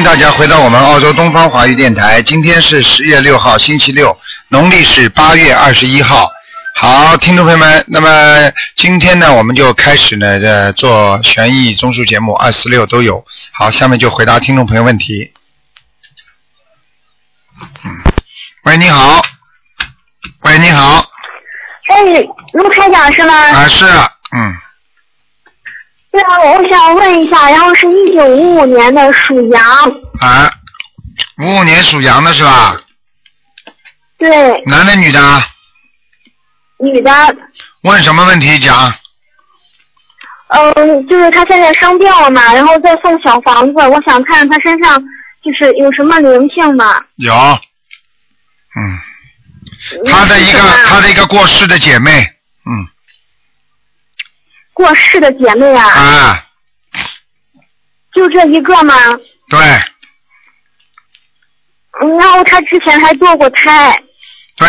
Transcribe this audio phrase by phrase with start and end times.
[0.00, 2.22] 迎大家回到我们澳洲东方华语电台。
[2.22, 4.16] 今天是十月六号，星期六，
[4.48, 6.30] 农历是八月二十一号。
[6.76, 8.08] 好，听众朋友们，那么
[8.76, 13.24] 今天呢，我们就开始呢，呃，做悬疑综述节目，二四六都有。
[13.52, 15.32] 好，下面就回答听众朋友问题。
[17.84, 17.90] 嗯，
[18.64, 19.22] 喂，你好。
[20.42, 21.04] 喂，你好。
[21.88, 22.04] 哎，
[22.52, 23.34] 卢台长是吗？
[23.34, 24.54] 啊，是，嗯，
[26.12, 29.62] 对啊，我想问一下，然后是一九五五年的属羊，
[30.20, 30.50] 啊，
[31.38, 32.80] 五五年属羊的是吧？
[34.18, 35.20] 对，男的女的？
[36.78, 37.12] 女的，
[37.82, 38.92] 问什么问题讲？
[40.48, 45.00] 嗯，就是他现在生病了嘛，然后在送小房子，我想看看她身上
[45.44, 47.00] 就是有什么灵性嘛。
[47.16, 47.32] 有，
[48.76, 48.98] 嗯，
[50.10, 52.10] 他的一个是什么她的一个过世的姐妹，
[52.66, 52.88] 嗯，
[54.80, 56.46] 过世的姐妹啊，啊，
[58.14, 58.94] 就这一个吗？
[59.50, 59.60] 对，
[62.00, 64.02] 嗯，然后她之前还堕过胎，
[64.56, 64.66] 对，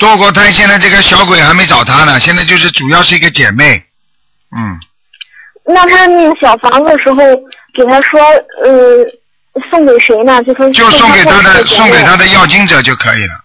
[0.00, 3.80] 堕过胎，现在这个小鬼还没找她呢，现在就是主要是一个姐妹，
[4.56, 4.80] 嗯，
[5.64, 7.22] 那她那个小房子的时候
[7.74, 8.20] 给她说，
[8.64, 9.06] 呃，
[9.70, 10.42] 送给谁呢？
[10.42, 13.44] 就说就送给她的送给她的要经者就可以了，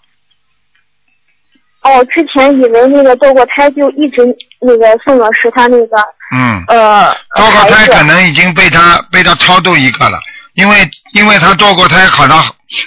[1.81, 4.25] 哦，之前以为那个堕过胎就一直
[4.65, 5.97] 那个宋老师他那个
[6.35, 10.19] 嗯，呃堕过胎可能已经被他被他超度一个了，
[10.53, 12.43] 因为因为他堕过胎，好像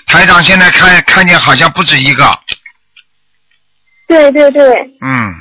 [0.06, 2.24] 台长现在看看见好像不止一个，
[4.08, 4.64] 对对对，
[5.00, 5.34] 嗯，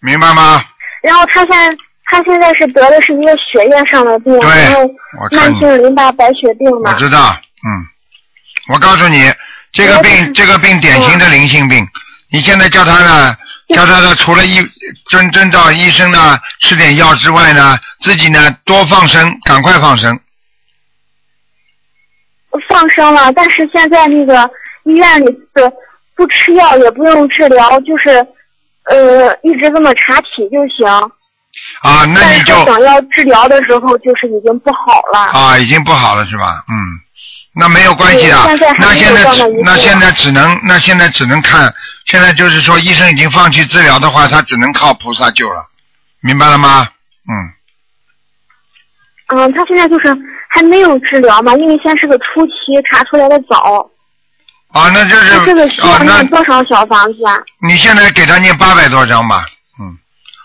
[0.00, 0.62] 明白吗？
[1.02, 6.92] 然后他现在他现在是得的是一个血液上的病，对慢性淋巴白血病嘛。
[6.92, 7.68] 我知道，嗯，
[8.72, 9.32] 我告诉你，
[9.72, 11.86] 这个病这个病典型的灵性病，
[12.30, 13.36] 你现在叫他呢，
[13.74, 14.58] 叫他呢，除了医
[15.08, 20.18] 遵遵照医生呢吃点药之外呢，自己呢多放生，赶快放生。
[22.68, 24.50] 放生了，但是现在那个
[24.84, 25.72] 医院里是
[26.16, 28.10] 不吃药也不用治疗，就是
[28.84, 30.86] 呃一直这么查体就行。
[31.82, 35.18] 啊，那你就想要治疗的时候，就是已经不好了。
[35.32, 36.62] 啊，已经不好了是吧？
[36.68, 36.74] 嗯，
[37.52, 38.36] 那没有关系的
[38.78, 39.24] 那现在
[39.62, 41.74] 那现在只能那现在只能看，
[42.06, 45.66] 现在就是说医生已经放弃治疗的话，他只能靠菩萨救了，
[46.20, 46.88] 明白了吗？
[47.28, 47.52] 嗯。
[49.36, 50.08] 嗯，他现在就是
[50.48, 52.52] 还没有治疗嘛，因为现在是个初期，
[52.90, 53.90] 查出来的早。
[54.72, 57.34] 啊，那就是他这个需要念多少小房子啊？
[57.60, 59.44] 你现在给他念八百多张吧，
[59.80, 59.98] 嗯，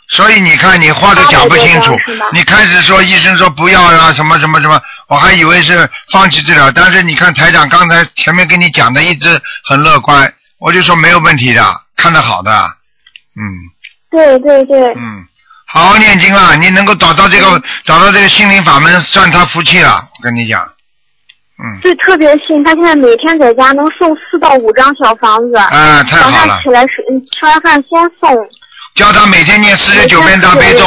[0.08, 11.64] 所以你看你话都讲不清楚800多张是吧，你开始说医生说不要啊什么什么什么，我还以为是放弃治疗，但是你看台长刚才前面跟你讲的一直很乐观，我就说没有问题的，
[11.96, 12.52] 看得好的，
[13.36, 13.44] 嗯。
[14.12, 15.26] 对对对，嗯，
[15.66, 20.62] 好好念经啊，你能够找到这个找到这个心灵法门，算他福气了，我跟你讲，
[21.62, 22.64] 嗯，对，特别信。
[22.64, 26.32] 他现在每天在家能送四到五张小房子，啊，太好了。
[26.32, 28.48] 早上起，来吃完饭先送。
[28.96, 30.86] 叫他每天念四十九遍大悲咒，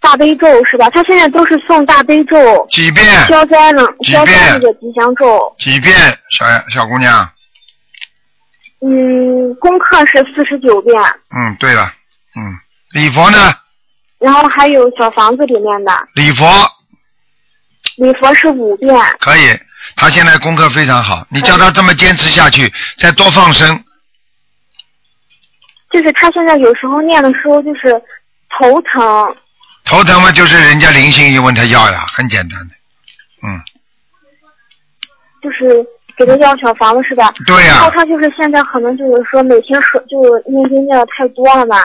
[0.00, 0.88] 大悲咒是吧？
[0.90, 3.04] 他现在都是送大悲咒、几遍？
[3.26, 5.54] 消灾呢，消灾那个吉祥咒。
[5.58, 5.94] 几遍，
[6.30, 7.30] 小小姑娘？
[8.80, 10.94] 嗯，功课是四十九遍，
[11.36, 11.92] 嗯，对了，
[12.36, 12.42] 嗯，
[12.94, 13.54] 礼佛呢？
[14.18, 16.46] 然后还有小房子里面的礼佛
[17.96, 18.94] 礼佛是五遍。
[19.20, 19.58] 可以，
[19.96, 23.82] 他现在功课非常好，你叫他这么坚持下去，再多放生，
[25.90, 27.90] 就是他现在有时候念的时候就是
[28.58, 29.36] 头疼，
[29.84, 32.74] 头疼嘛就是人家灵性一问他要呀，很简单的，
[33.42, 33.60] 嗯，
[35.42, 35.84] 就是
[36.16, 37.32] 给他要小房子是吧？
[37.46, 41.76] 对呀、然后他就是现在可能就是说每天说就是念经念的太多了嘛，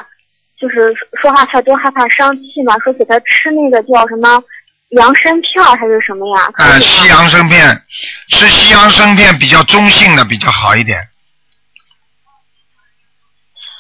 [0.59, 4.41] 就是说话太多害怕伤气嘛，说给他吃那个叫什么
[4.89, 6.49] 羊参片还是什么呀？
[6.57, 7.81] 呃，西洋参片，
[8.29, 10.99] 吃西洋参片比较中性的比较好一点，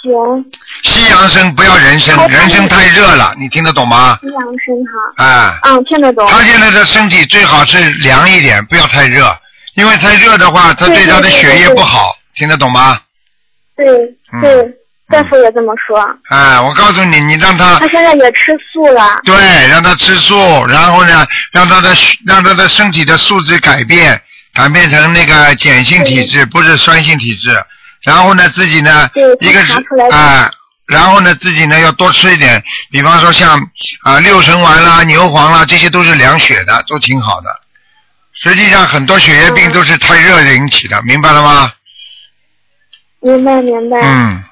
[0.03, 0.45] 行，
[0.83, 4.17] 西洋参不要人参，人参太热了，你听得懂吗？
[4.21, 4.75] 西洋参
[5.17, 6.27] 哈，啊，嗯，听得懂。
[6.27, 9.35] 他现在的身体最好是凉一点，不要太热，
[9.75, 12.99] 因为太热的话，他对他的血液不好，听得懂吗？
[13.75, 13.87] 对
[14.33, 14.71] 嗯对，
[15.09, 15.99] 大夫也这么说。
[16.29, 19.35] 哎，我告诉你，你让他他现在也吃素了，对，
[19.67, 21.89] 让他吃素，然后呢，让他的
[22.25, 24.21] 让他的身体的素质改变，
[24.53, 27.49] 改变成那个碱性体质，不是酸性体质。
[28.03, 29.73] 然后呢，自己呢对，一个是
[30.11, 30.51] 啊、
[30.87, 33.59] 然后呢，自己呢要多吃一点，比方说像
[34.03, 37.49] 啊、六神丸啦、牛黄啦，这些都是凉血的，都挺好的。
[38.33, 41.71] 实际上，很多血液病嗯都是太热引起的，明白了吗？
[43.19, 43.97] 明白明白。
[44.01, 44.43] 嗯，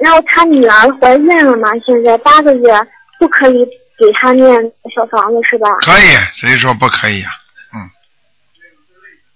[0.00, 2.78] 然后他女儿怀孕了嘛，现在八个月，
[3.18, 3.64] 不可以
[3.98, 4.46] 给他念
[4.94, 5.66] 小房子是吧？
[5.80, 7.30] 可以，谁说不可以啊？
[7.74, 7.90] 嗯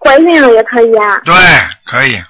[0.02, 1.18] 怀孕了也可以啊？
[1.24, 1.34] 对，
[1.86, 2.24] 可以，嗯。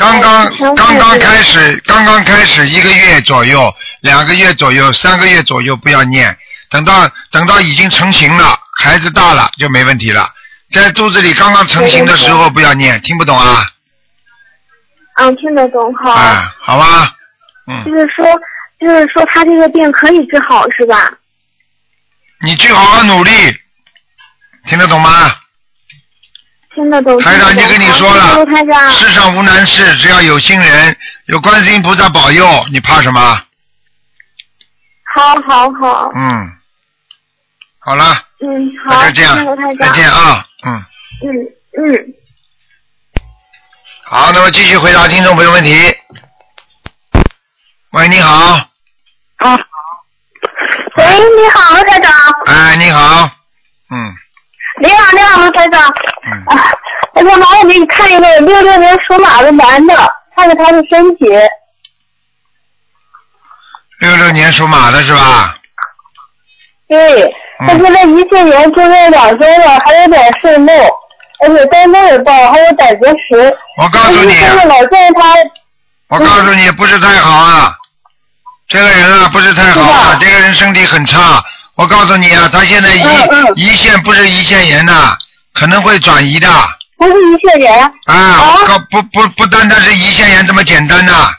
[0.00, 3.70] 刚刚刚刚开始，刚刚开始一个月左右，
[4.00, 6.34] 两个月左右，三个月左右不要念，
[6.70, 10.26] 等到等到已经成型了，孩子大了就没问题了。
[10.72, 13.66] 在肚子里刚刚成型的时候不要念，听不懂啊？
[15.16, 16.12] 嗯，听得懂，好。
[16.12, 17.14] 哎，好吧，
[17.66, 18.24] 嗯就，是说，
[18.80, 21.12] 就是说他这个病可以治好是吧？
[22.40, 23.30] 你去好好努力，
[24.66, 25.30] 听得懂吗？
[26.74, 27.20] 听得懂。
[27.20, 28.44] 台长已经跟你说了。
[28.92, 30.96] 世上无难事，只要有心人，
[31.26, 33.40] 有观世音菩萨保佑，你怕什么？
[35.12, 36.52] 好好好，嗯，
[37.80, 39.90] 好了，嗯，好，那就这样谢谢卢台，再。
[39.90, 40.84] 见啊，嗯。
[41.22, 41.26] 嗯
[41.76, 42.14] 嗯。
[44.04, 45.74] 好，那么继续回答听众朋友问题。
[47.90, 48.54] 喂，你好，
[49.36, 49.58] 啊。
[50.96, 51.04] 喂，
[51.36, 52.12] 你好，台长。
[52.46, 53.28] 哎，你好，
[53.90, 54.14] 嗯
[54.80, 55.80] 你好，你好，卢台长。
[56.24, 56.72] 嗯，啊，
[57.14, 59.94] 我想麻烦给你看一个六六年属马的男的，
[60.34, 61.26] 看看他的身体。
[64.00, 65.54] 六六年属马的是吧？
[66.88, 67.24] 对，
[67.60, 70.72] 嗯他现在胰腺炎住院两周了，还有点肾漏，
[71.40, 73.56] 而且肝脏也爆，还有胆结石。
[73.76, 75.34] 我告诉你，现在老建议他，
[76.08, 77.76] 我告诉你，不是太好啊，
[78.66, 81.44] 这个人啊不是太好啊，这个人身体很差。
[81.76, 85.16] 我告诉你啊，他现在胰嗯嗯胰腺不是胰腺炎呐、
[85.54, 86.48] 可能会转移的
[86.98, 87.92] 不是胰腺炎。
[88.06, 88.58] 啊，
[88.90, 91.32] 不不不单单是胰腺炎这么简单呐、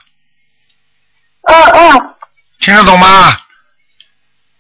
[1.44, 2.16] 嗯嗯，
[2.60, 3.38] 听得懂吗？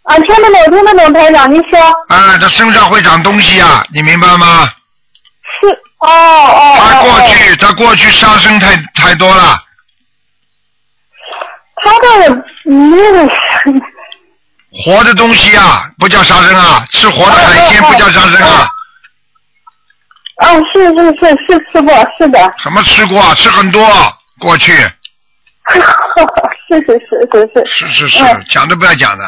[0.03, 1.79] 啊，听得懂，听得懂，台长，您说
[2.09, 4.71] 啊，他身上会长东西啊，你明白吗？
[5.61, 5.67] 是？
[5.99, 9.55] 哦哦他过去他过去杀生太太多了，
[11.83, 12.43] 他这个
[14.71, 18.69] 活的东西啊不叫杀生啊，吃活的海鲜不叫杀生啊。
[20.37, 23.35] 啊，是是是是吃过，是的，什么吃过啊？
[23.35, 23.85] 吃很多，
[24.39, 24.73] 过去
[26.67, 29.23] 是是是是是，是是是嗯，讲都不要讲的，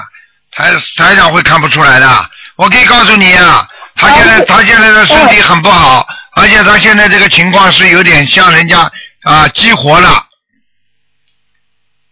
[0.52, 2.30] 台台长会看不出来的。
[2.56, 6.06] 我可以告诉你啊，他现在哦他现在的身体很不好，
[6.36, 8.90] 而且他现在这个情况是有点像人家
[9.24, 10.26] 啊激活了，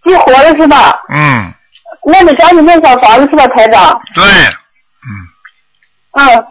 [0.03, 0.99] 激活了是吧？
[1.09, 1.53] 嗯，
[2.05, 4.01] 那得赶紧念小房子是吧，台长？
[4.13, 5.09] 对，嗯，
[6.13, 6.45] 嗯。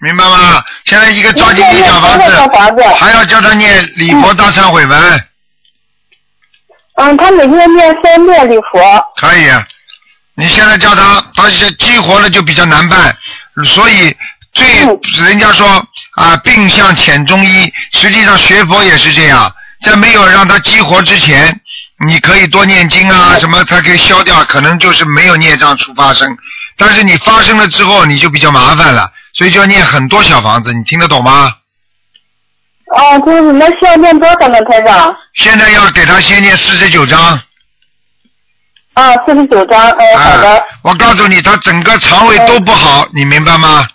[0.00, 0.64] 明白吗？
[0.84, 2.30] 现在一个抓紧念小房子
[2.76, 5.24] 子，还要叫他念礼佛大忏悔文，
[6.94, 8.80] 嗯，他每天念三遍礼佛。
[9.16, 9.50] 可以。
[10.36, 13.16] 你现在叫他，他是激活了就比较难办，
[13.64, 14.16] 所以
[14.52, 15.84] 最嗯人家说
[16.14, 19.52] 啊，病向浅中医，实际上学佛也是这样，
[19.82, 21.60] 在没有让他激活之前，
[22.06, 26.36] 你可以多念经啊，嗯什么它可以消掉，可能就是没有孽障出发生，
[26.76, 31.52] 但是你发生了之后，你就比较麻烦了，所以就要念很多小房子，你听得懂吗？
[32.96, 35.14] 哦，就是那需要念多少呢，台长？
[35.34, 37.20] 现在要给他先念四十九章。
[38.94, 40.56] 啊，四十九章，哎，好的。
[40.56, 43.86] 啊，我告诉你，他整个肠胃都不好，你明白吗？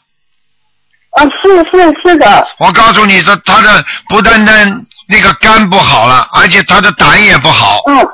[1.11, 7.81] 啊，是是是的，我告诉你，他他的不单单那个肝不好了，而且他的胆也不好。
[7.87, 8.07] 嗯，嗯，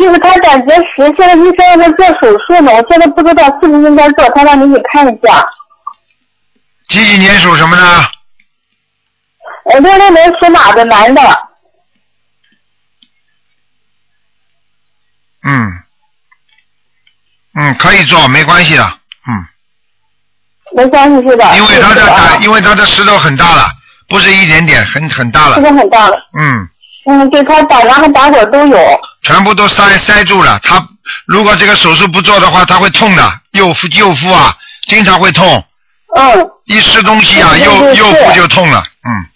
[0.00, 5.46] 就是他胆结石，现在医生让他做手术呢，我现在不知道是不是应该做，他让您给看一下。
[6.88, 7.82] 几几年属什么的？
[9.72, 11.20] 呃，六六年属马的男的，
[15.42, 15.82] 嗯，
[17.54, 18.84] 嗯，可以做，没关系的。
[19.26, 19.46] 嗯，
[20.76, 21.56] 没关系是吧？
[21.56, 23.68] 因为他的胆，因为他的石头很大了，
[24.08, 25.62] 不是一点点，很很大了这。
[25.62, 26.16] 个很大了。
[26.38, 26.68] 嗯，
[27.06, 29.00] 嗯，对他胆囊和胆管都有。
[29.22, 30.58] 全部都塞塞住了。
[30.62, 30.86] 他
[31.26, 33.40] 如果这个手术不做的话，他会痛的。
[33.52, 35.64] 右腹右腹啊，经常会痛，
[36.16, 38.84] 嗯，一吃东西啊，右右腹就痛了。
[39.04, 39.26] 嗯。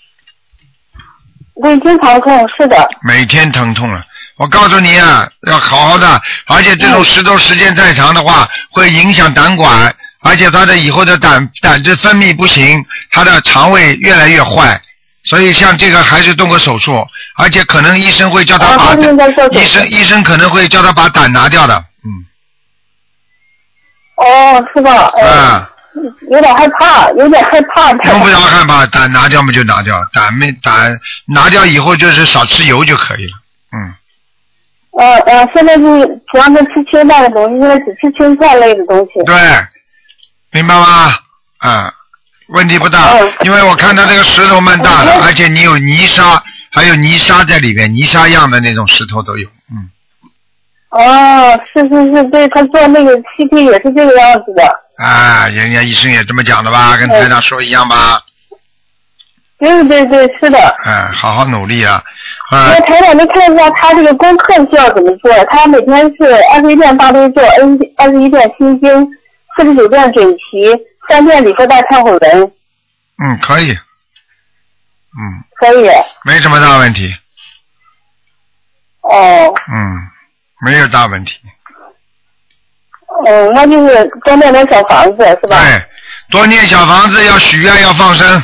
[1.63, 2.89] 对，经常痛，是的。
[3.03, 4.05] 每天疼痛了。
[4.39, 14.81] 我告诉你啊，要好好的，而且这种石头时间再长的话，会影响胆管，而且他的以后的胆胆汁分泌不行，他的肠胃越来越坏。
[15.23, 18.95] 所以像这个还是动个手术，而且可能医生会叫他把
[19.51, 22.09] 医生医生可能会叫他把胆拿掉的，嗯
[24.17, 25.13] 哦，是吧？
[25.19, 25.71] 哎，啊，
[26.31, 27.91] 有点害怕，有点害怕。
[27.91, 33.33] 用不着害怕，胆拿掉嘛就拿掉，胆没胆拿掉以后就是少吃油就可以了，
[33.73, 33.95] 嗯。
[34.99, 35.83] 呃呃，现在是
[36.33, 39.23] 主要是吃清淡的东西，现在只吃青菜类的东西。
[39.25, 39.35] 对，
[40.53, 41.15] 明白吗？
[41.59, 41.93] 啊，
[42.49, 49.91] 问题不大，嗯因为我看到这个石头蛮大的，嗯而且你有泥沙，还有泥沙在里面，泥沙样的那种石头都有，嗯，
[50.91, 54.65] 哦，是是是，对他做那个 CT 也是这个样子的。
[55.05, 58.21] 啊，人家医生也这么讲的吧，跟台长说一样吧。
[59.59, 60.59] 对对对，是的。
[60.87, 62.03] 嗯，好好努力啊！
[62.51, 65.31] 那啊，台长，您看一下他这个功课需要怎么做？
[65.51, 69.07] 他每天是二十一遍大悲咒，二二十一遍心经，
[69.57, 70.71] 四十九遍准提，
[71.09, 72.53] 三遍礼佛大忏悔文，
[73.19, 75.21] 嗯，可以，嗯，
[75.57, 75.89] 可以。
[76.25, 77.15] 没什么大问题，
[79.03, 79.97] 哦，嗯，
[80.65, 81.37] 没有大问题。
[83.27, 85.59] 嗯，那就是多念点小房子是吧？
[85.59, 85.85] 对，
[86.31, 88.43] 多念小房子，要许愿，要放生。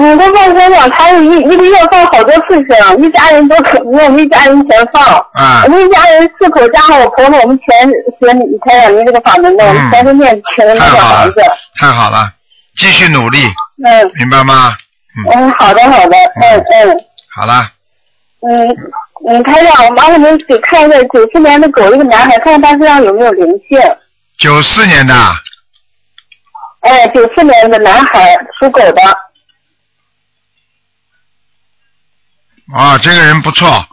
[0.00, 5.02] 嗯，他放生了，他一一个月放好多次生，一家人都可不，我们一家人全放。
[5.32, 7.90] 啊我们一家人四口加上我婆婆，我们全
[8.20, 11.42] 学你开展您这个法门的，我们全是念全是念小太好了房子。，
[11.80, 12.30] 太好了，
[12.76, 13.40] 继续努力，
[13.84, 14.76] 嗯明白吗？
[15.34, 16.96] 嗯，好的好的，嗯嗯
[17.34, 17.68] 好了，
[18.48, 18.68] 嗯
[19.28, 23.80] 嗯，台长，麻烦您给看一下九四年的狗，一个男孩，看看他身上有没有灵性。
[24.38, 25.14] 九四年的，
[26.82, 29.02] 哎，九四年的男孩，属狗的。
[32.74, 33.84] 啊，这个人不错，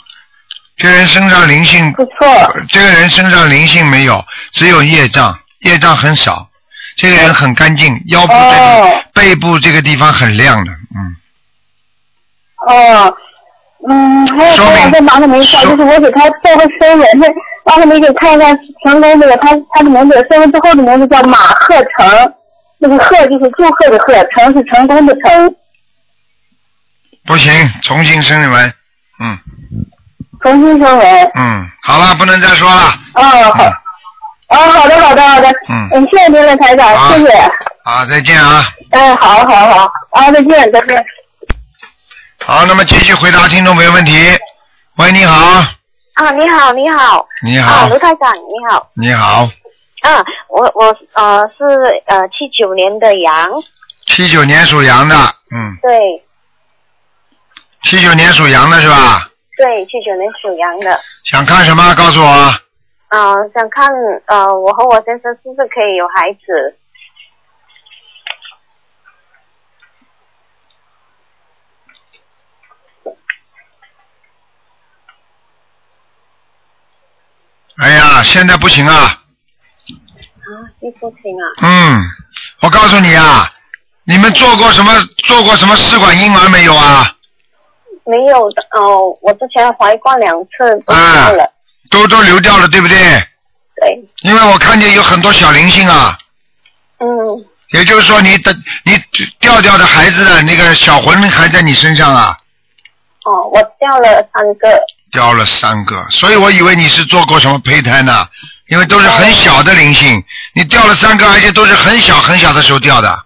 [0.76, 2.12] 这个人身上灵性，不错。
[2.70, 6.50] 这个人身上灵性没有，只有业障，业障很少。
[6.98, 9.04] 这个人很干净，腰部这里、哦。
[9.14, 11.16] 背部这个地方很亮的，嗯，
[12.68, 13.18] 哦，
[13.90, 17.28] 嗯，还有说明台长再麻烦您一下，就是我给他做个生人，那
[17.66, 18.48] 麻烦您给看一下
[18.86, 22.34] 成功这个他他的名字，生完之后的名字叫马鹤成，
[22.78, 25.56] 那个鹤就是祝贺的鹤，成是成功的成，
[27.26, 27.52] 不行，
[27.82, 28.74] 重新生文，
[29.20, 29.40] 嗯。
[30.42, 31.32] 重新生为。
[31.34, 32.82] 嗯，好了，不能再说了，
[33.16, 33.64] 哦，好。
[33.64, 33.74] 嗯。
[34.48, 35.50] 哦，好的，好的，好的。
[35.70, 35.90] 嗯。
[35.92, 37.52] 嗯，谢谢您了，台长，谢谢。
[37.84, 38.64] 好，再见啊。
[38.92, 41.04] 哎，好好好，啊，再见，再见。
[42.44, 44.14] 好，那么继续回答听众朋友问题。
[44.98, 47.90] 喂，你好，啊，你好，你好，啊，你好。
[47.90, 49.50] 卢，台长，你好，你好，
[50.02, 51.64] 啊，我我呃是
[52.06, 53.50] 呃七九年的羊，
[54.06, 55.16] 七九年属羊的，
[55.52, 56.24] 嗯，对
[57.86, 59.30] 七九年属羊的是吧？
[59.58, 61.94] 对，七九年属羊的，想看什么？
[61.96, 62.54] 告诉我。
[63.08, 63.88] 啊、想看
[64.26, 66.76] 呃我和我先生是不是可以有孩子？
[77.78, 78.94] 哎呀，现在不行啊。
[78.96, 79.22] 啊，
[80.82, 82.04] 是不行啊，嗯，
[82.62, 83.50] 我告诉你啊，
[84.04, 84.92] 你们做过什么
[85.28, 87.15] 做过什么试管婴儿没有啊？
[88.06, 91.52] 没有的哦、我之前怀过两次都啊掉了，
[91.90, 92.98] 都都流掉了，对不对？
[93.78, 96.18] 对，因为我看见有很多小灵性啊，
[97.00, 97.08] 嗯，
[97.72, 98.94] 也就是说你的你
[99.40, 102.38] 掉掉的孩子的那个小魂还在你身上啊，
[103.26, 104.80] 哦，我掉了三个，
[105.12, 108.28] 掉了三个，所以我以为你是做过什么胚胎呢，
[108.70, 113.18] 因为都是很小的灵性，你掉了三个，而且都是很小很小的时候掉的。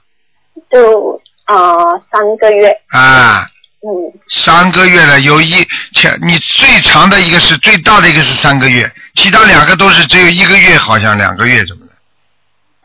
[0.71, 3.45] 就呃三个月，啊。
[3.81, 3.88] 嗯，
[4.29, 11.93] 三个月了，有一前你最长的一个是最大的一个是三个月，其他两个都是只有一个月，好像两个月什么的，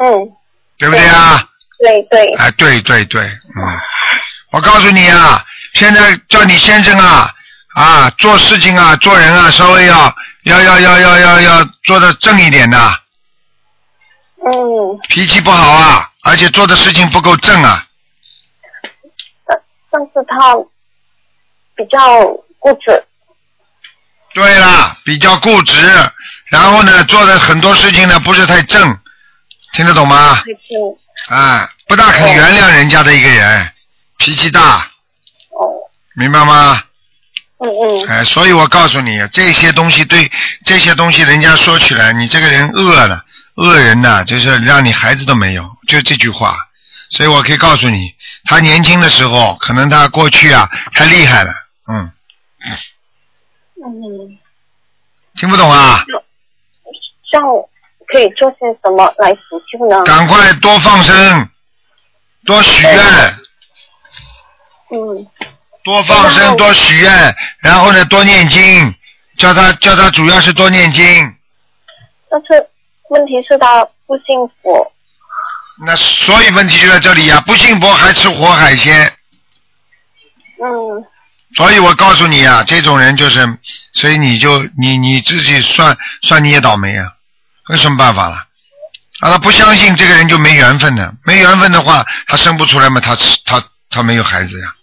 [0.04, 0.32] 嗯，
[0.78, 1.44] 对不对啊？
[1.80, 3.80] 对对，哎，对对对，嗯，
[4.52, 7.28] 我告诉你啊，现在叫你先生啊
[7.74, 12.78] 啊，做事情啊，做人啊，稍微要要要要要要要做的正一点的，
[14.46, 17.84] 嗯，脾气不好啊，而且做的事情不够正啊，
[19.44, 19.58] 但
[19.90, 20.54] 但是他
[21.76, 22.22] 比较
[22.58, 23.04] 固执，
[24.34, 25.74] 对啦，比较固执，
[26.46, 28.98] 然后呢，做的很多事情呢不是太正，
[29.72, 30.42] 听得懂吗？
[31.28, 33.72] 啊，不大肯原谅人家的一个人，
[34.18, 34.78] 脾气大，
[35.50, 36.82] 哦，明白吗？
[37.58, 40.30] 嗯嗯，哎，所以我告诉你，这些东西对
[40.64, 43.24] 这些东西，人家说起来，你这个人恶了，
[43.56, 46.56] 恶人呐、就是让你孩子都没有，就这句话。
[47.10, 48.12] 所以我可以告诉你，
[48.44, 51.52] 他年轻的时候，可能他过去啊太厉害了，
[51.86, 52.12] 嗯，
[53.84, 54.38] 嗯，
[55.36, 56.04] 听不懂啊？
[57.30, 57.42] 像
[58.06, 60.02] 可以做些什么来补救呢？
[60.04, 61.48] 赶快多放生，
[62.46, 62.96] 多许愿，
[64.90, 65.26] 嗯，
[65.82, 68.94] 多放生，多许愿，然后呢，多念经，
[69.36, 71.36] 叫他叫他主要是多念经。
[72.30, 72.68] 但是
[73.08, 74.24] 问题是他不信
[74.62, 74.92] 佛，
[75.84, 79.12] 那所以问题就在这里呀、不信佛还吃活海鲜，
[80.62, 81.04] 嗯
[81.56, 83.58] 所以我告诉你啊，这种人就是，
[83.92, 87.12] 所以你就你你自己算算你也倒霉啊，
[87.68, 88.46] 有什么办法了？
[89.20, 94.74] 啊，他不相信这个人就没缘分的，没缘分的话，他生不出来嘛，他他他没有孩子呀。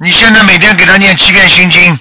[0.00, 1.92] 你现在每天给他念七遍心经，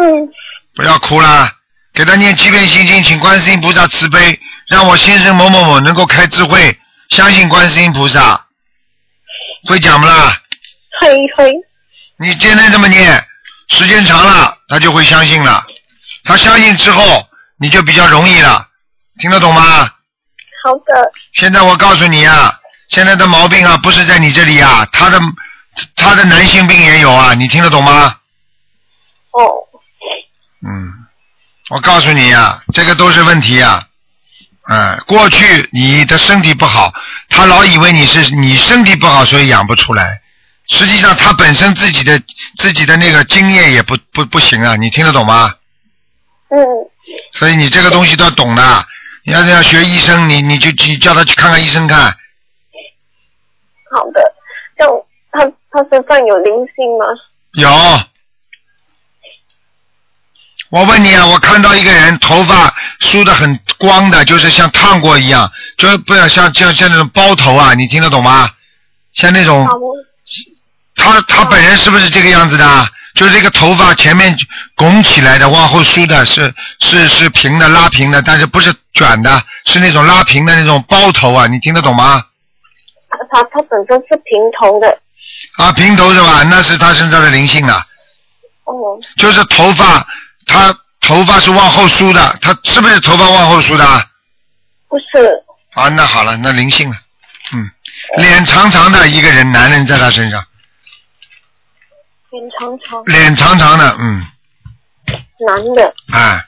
[0.00, 0.28] 嗯，
[0.74, 1.56] 不要哭啦，
[1.92, 6.78] 给他念七遍心经，请观世音菩萨慈悲，让我先生某某某能够开智慧，
[7.08, 8.46] 相信观世音菩萨。
[9.66, 10.40] 会讲不啦？
[11.00, 11.52] 会会，
[12.18, 13.24] 你天天这么念，
[13.68, 15.64] 时间长了，他就会相信了。
[16.24, 17.28] 他相信之后，
[17.58, 18.68] 你就比较容易了，
[19.18, 19.90] 听得懂吗？
[20.64, 25.20] 好的，现在我告诉你啊，现在的毛病啊，不是在你这里啊，他的
[25.96, 28.18] 他的男性病也有啊，你听得懂吗？
[29.32, 29.42] 哦，
[30.64, 31.06] 嗯，
[31.70, 33.84] 我告诉你啊、这个都是问题啊、
[34.68, 36.92] 嗯，过去你的身体不好，
[37.32, 40.20] 他老以为你是你身体不好，所以养不出来。
[40.68, 42.22] 实际上他本身自己的
[42.56, 45.54] 自己的那个经验也不不不行啊，你听得懂吗？
[46.50, 46.58] 嗯，
[47.32, 48.86] 所以你这个东西都要懂的。
[49.24, 51.98] 你要是要学医生，你你就去叫他去看看医生看。
[53.90, 54.34] 好的。
[54.78, 54.88] 像
[55.30, 57.06] 他他身上有灵性吗？
[57.52, 57.68] 有，
[60.72, 68.48] 我问你啊，我看到一个人头发梳的很光的，就是像烫过一样，就是不要像像像那种包头啊，你听得懂吗？
[69.12, 69.68] 像那种
[70.96, 72.88] 他他本人是不是这个样子的？
[73.14, 74.34] 就是这个头发前面
[74.74, 82.24] 拱起来的，往后梳的是是是平的拉平的，但是不是卷的，是那种拉平的那种包头啊，你听得懂吗？
[83.10, 84.98] 他他他本身是平头的。
[85.58, 86.42] 啊，平头是吧？
[86.44, 87.84] 那是他身上的灵性啊。
[88.64, 90.06] 哦，就是头发，
[90.46, 93.84] 他头发是往后梳的，他是不是头发往后梳的？
[94.88, 95.44] 不是。
[95.74, 96.96] 啊，那好了，那灵性了，
[97.54, 97.70] 嗯，
[98.16, 100.44] 脸长长的一个人，男人在他身上，
[102.30, 104.26] 脸长长，脸长长的，嗯，
[105.46, 106.44] 男的，哎，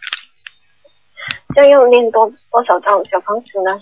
[1.54, 3.80] 这样要念多多少张小房子呢？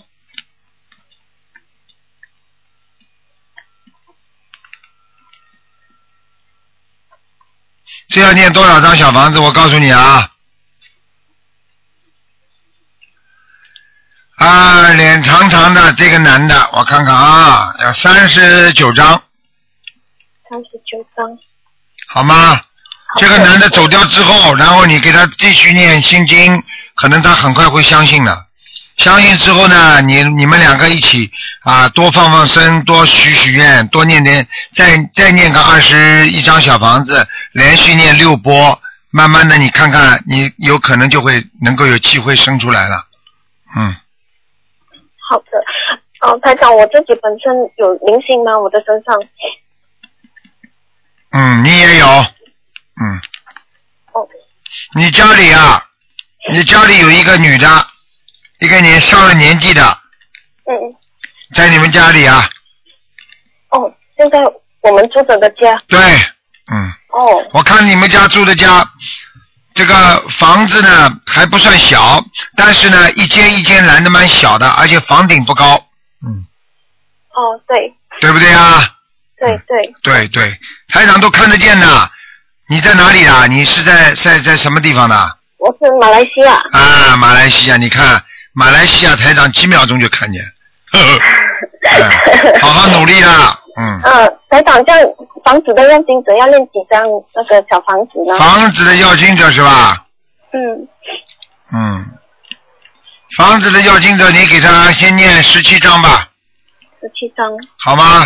[8.13, 9.39] 这要念多少张小房子？
[9.39, 10.29] 我告诉你啊，
[14.35, 19.23] 啊，脸长长的这个男的，我看看啊，要三十九张，
[20.47, 21.39] 三十九张。
[22.07, 22.61] 好吗？
[23.17, 28.45] 这个男的走掉之后，然后你给他继续念心经，可能他很快会相信的。
[28.97, 38.79] 相信之后呢，你你们两个一起啊，多放放生，多许许愿，多念念，再再念个二十一张小房子，连续念六波，
[39.09, 43.07] 慢慢的你看看，你有可能就会能够有机会生出来了。
[43.75, 43.95] 嗯，
[45.29, 45.45] 好的。
[46.21, 48.57] 哦，台长，我自己本身有灵性吗？
[48.59, 49.15] 我的身上？
[51.31, 53.19] 嗯，你也有，嗯，
[54.13, 54.25] 哦，
[54.95, 55.83] 你家里啊，
[56.53, 57.67] 你家里有一个女的，
[58.63, 59.83] 一个年上了年纪的，
[60.63, 60.71] 嗯，
[61.53, 62.49] 在你们家里啊，
[63.71, 64.39] 哦，就在
[64.79, 65.77] 我们住着的家。
[65.89, 65.99] 对，
[66.71, 68.89] 嗯，哦，我看你们家住的家，
[69.73, 72.23] 这个房子呢还不算小，
[72.55, 75.75] 但是呢一间一间拦的蛮小的，而且房顶不高，
[76.25, 76.47] 嗯，
[77.33, 78.79] 哦，对，对不对啊？
[79.37, 82.11] 对对，对对，台长都看得见的。
[82.69, 83.45] 你在哪里啊？
[83.45, 85.37] 你是在在在什么地方的？
[85.57, 86.55] 我是马来西亚。
[86.71, 90.41] 啊，马来西亚，你看马来西亚台长几秒钟就看见，
[90.91, 91.19] 呵 呵
[91.89, 94.01] 哎好好努力啦，嗯。
[94.03, 95.01] 嗯，台长，这样
[95.43, 97.01] 房子的要金者要练几张
[97.35, 98.37] 那个小房子呢？
[98.37, 100.05] 房子的要经者是吧？
[100.53, 100.87] 嗯，
[101.73, 102.05] 嗯，
[103.37, 106.29] 房子的要经者，你给他先念十七章吧，
[107.01, 107.45] 十七张。
[107.83, 108.23] 好吗？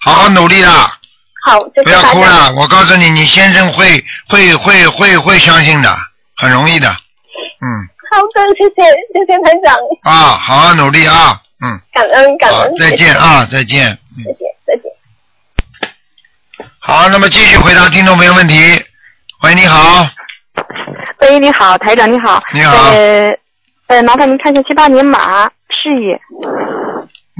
[0.00, 0.98] 好好努力啦，
[1.46, 2.02] 好，谢不要。
[2.02, 2.52] 哭了。
[2.54, 5.94] 我告诉你，你先生会会会会会相信的，
[6.36, 6.88] 很容易的。
[6.88, 7.66] 嗯，
[8.16, 8.80] 好的，谢谢
[9.12, 13.90] 谢谢台长，啊，好好努力啊，嗯，感恩感好恩，，再见啊，再见。
[14.16, 14.84] 嗯谢谢，谢谢再见。
[16.78, 18.54] 好，那么继续回答听众朋友问题。
[19.42, 20.08] 喂，你好，
[21.20, 22.42] 喂，你好，台长你好。
[22.54, 23.36] 你好呃
[23.88, 26.18] 呃，麻烦您看一下七八年马事业，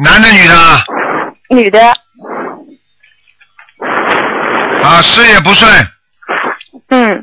[0.04, 0.84] 男的女的啊？
[1.48, 1.80] 女的，
[4.84, 5.72] 啊，事业不顺，
[6.90, 7.22] 嗯，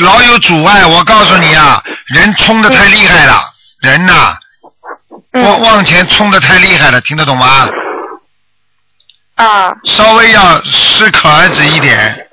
[0.00, 0.84] 老有阻碍。
[0.86, 3.40] 我告诉你啊，人冲的太厉害了，
[3.80, 4.36] 人呐、
[5.32, 7.68] 往嗯往前冲的太厉害了，听得懂吗？
[9.36, 12.28] 啊，稍微要适可而止一点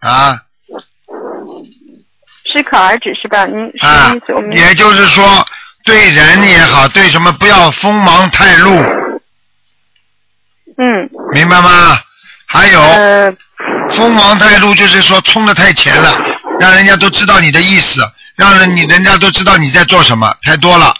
[0.00, 0.38] 啊
[2.52, 3.44] 适可而止是吧？
[3.44, 4.32] 您什啊么意思？
[4.32, 4.40] 我！
[4.40, 5.44] 们也就是说，
[5.84, 8.70] 对人也好，对什么不要锋芒太露，
[10.78, 11.98] 嗯明白吗？
[12.46, 13.30] 还有呃
[13.90, 16.10] 锋芒太露，就是说冲的太前了，
[16.60, 18.00] 让人家都知道你的意思，
[18.36, 20.94] 让人你人家都知道你在做什么，太多了，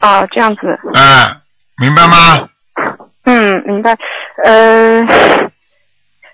[0.00, 1.36] 哦这样子，哎，
[1.78, 2.48] 明白吗？
[3.24, 3.96] 嗯明白。
[4.44, 5.04] 呃，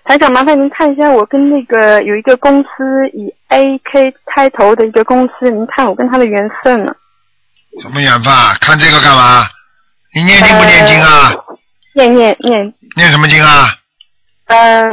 [0.05, 2.67] 台长，麻烦您看一下，我跟那个有一个公司
[3.13, 6.93] 以 A K 开头的一个公司，您看我跟他的缘分呢？
[7.81, 8.55] 什么缘分啊？
[8.61, 9.47] 看这个干嘛？
[10.13, 11.33] 你念经不念经啊？
[11.95, 13.75] 念念念，念什么经啊？
[14.45, 14.83] 呃，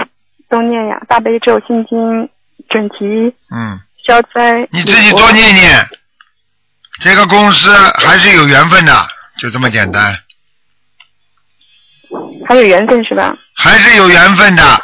[0.51, 2.29] 都念呀，大悲咒、心经、
[2.69, 4.67] 准提、嗯，消灾。
[4.73, 5.89] 你自己多念念。
[7.03, 9.09] 这个公司还是有缘分的，
[9.41, 10.15] 就这么简单，
[12.47, 13.35] 还有缘分是吧？
[13.55, 14.83] 还是有缘分的。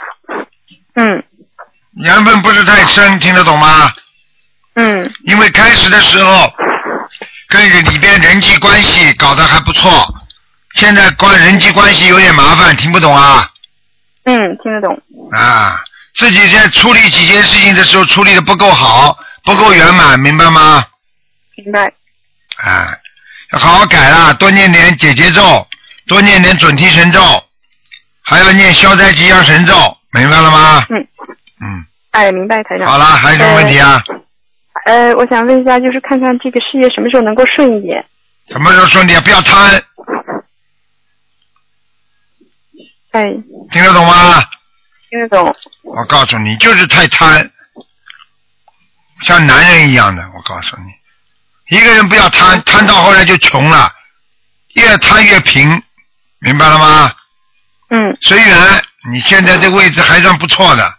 [0.95, 1.23] 嗯
[2.03, 3.93] 缘分不是太深，听得懂吗？
[4.77, 6.51] 嗯因为开始的时候
[7.49, 9.91] 跟人里边人际关系搞得还不错，
[10.75, 13.47] 现在关人际关系有点麻烦，听不懂啊
[14.27, 14.95] 嗯，听得懂。
[15.33, 15.81] 啊！
[16.15, 20.85] 自己在处理几件事情的时候处理的不够好，不够圆满，明白吗？
[21.57, 21.87] 明白。
[22.57, 22.97] 啊，
[23.53, 25.67] 要好好改啦，多念点解结咒，
[26.07, 27.21] 多念点准提神咒，
[28.23, 29.75] 还要念消灾吉祥神咒，
[30.13, 30.87] 明白了吗？
[30.89, 30.97] 嗯
[31.63, 32.89] 嗯，哎，明白，台长。
[32.89, 34.03] 好了，还有什么问题啊？
[34.87, 38.05] 呃，我想问一下，就是看看这个事业什么时候能够顺一点？
[38.49, 39.21] 什么时候顺利啊？
[39.21, 39.71] 不要贪，
[43.17, 43.33] 哎，
[43.71, 44.45] 听得懂吗？
[45.09, 45.51] 听得懂。
[45.85, 47.51] 我告诉你，就是太贪，
[49.23, 50.23] 像男人一样的。
[50.37, 53.91] 我告诉你，一个人不要贪，贪到后来就穷了，
[54.75, 55.83] 越贪越贫，
[56.41, 57.11] 明白了吗？
[57.89, 60.95] 嗯随缘，你现在这位置还算不错的，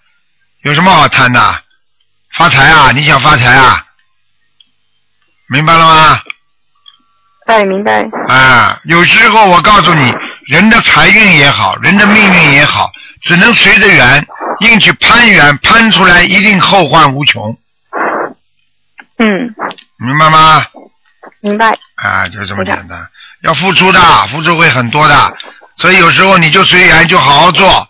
[0.63, 1.61] 有什么好贪的？
[2.33, 2.91] 发财啊？
[2.93, 3.85] 你想发财啊？
[5.49, 6.19] 明白了吗？
[7.45, 8.01] 哎，明白。
[8.27, 10.11] 啊，有时候我告诉你，
[10.47, 12.89] 人的财运也好，人的命运也好，
[13.21, 14.25] 只能随着缘
[14.61, 17.57] 硬去攀缘，攀出来一定后患无穷，
[19.17, 19.53] 嗯，
[19.97, 20.65] 明白吗？
[21.41, 21.77] 明白。
[21.95, 23.07] 啊，就这么简单，
[23.41, 25.37] 要付出的，付出会很多的，
[25.75, 27.87] 所以有时候你就随缘，就好好做，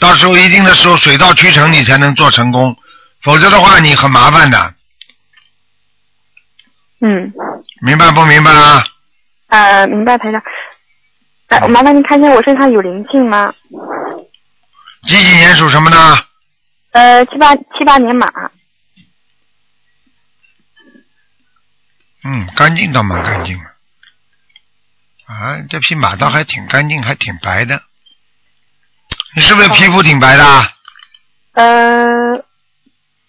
[0.00, 2.76] 到时候一定的时候水到渠成，你才能做成功，
[3.22, 4.74] 否则的话你很麻烦的，
[7.00, 7.32] 嗯，
[7.82, 8.82] 明白不明白啊？
[9.48, 10.42] 呃，明白，台长。
[11.50, 13.52] 哎，麻烦您看一下我身上有灵性吗？
[15.02, 16.16] 几几年属什么呢？
[16.92, 18.30] 呃，七八七八年马。
[22.22, 23.64] 嗯，干净倒蛮干净的。
[25.26, 27.82] 啊，这匹马倒还挺干净，还挺白的。
[29.34, 30.72] 你是不是皮肤挺白的啊？
[31.52, 32.44] 呃，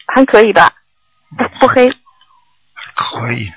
[0.07, 0.71] 还可以吧，
[1.37, 1.89] 不不黑。
[2.73, 3.51] 还可以。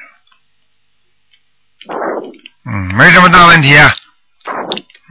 [2.65, 3.75] 嗯，没什么大问题，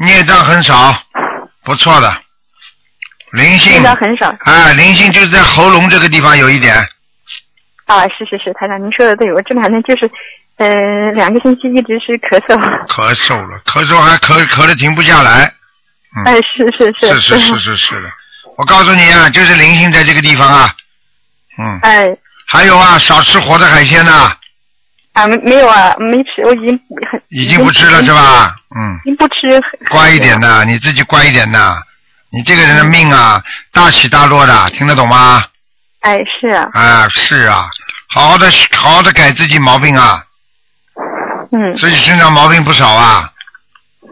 [0.04, 0.96] 孽障很少，
[1.64, 2.14] 不错的。
[3.32, 4.28] 灵性孽障很少。
[4.42, 6.76] 啊，灵性就是在喉咙这个地方有一点，
[7.86, 10.10] 啊，是是是，台长您说的对，我这两天就是，
[10.58, 12.56] 呃，两个星期一直是咳嗽。
[12.88, 15.52] 咳嗽了，咳嗽还咳咳的停不下来。
[16.16, 17.20] 嗯，哎，是是是。
[17.20, 18.10] 是是是是的，
[18.58, 20.70] 我告诉你啊，就是灵性在这个地方啊，
[21.58, 24.38] 嗯，哎，还有啊，少吃活的海鲜呐、啊
[25.28, 26.80] 没没有啊，没吃，我已经
[27.12, 28.12] 很已经不吃了是？
[28.12, 28.56] 吧？
[28.76, 29.62] 嗯，已经不吃。
[29.90, 31.76] 乖一点的，你自己乖一点的，
[32.32, 35.44] 你这个人的命啊，大起大落的，听得懂吗？
[36.02, 37.70] 哎，是啊，啊，是啊，
[38.10, 40.24] 好好的好好的改自己毛病啊，
[41.52, 43.32] 嗯，自己身上毛病不少啊，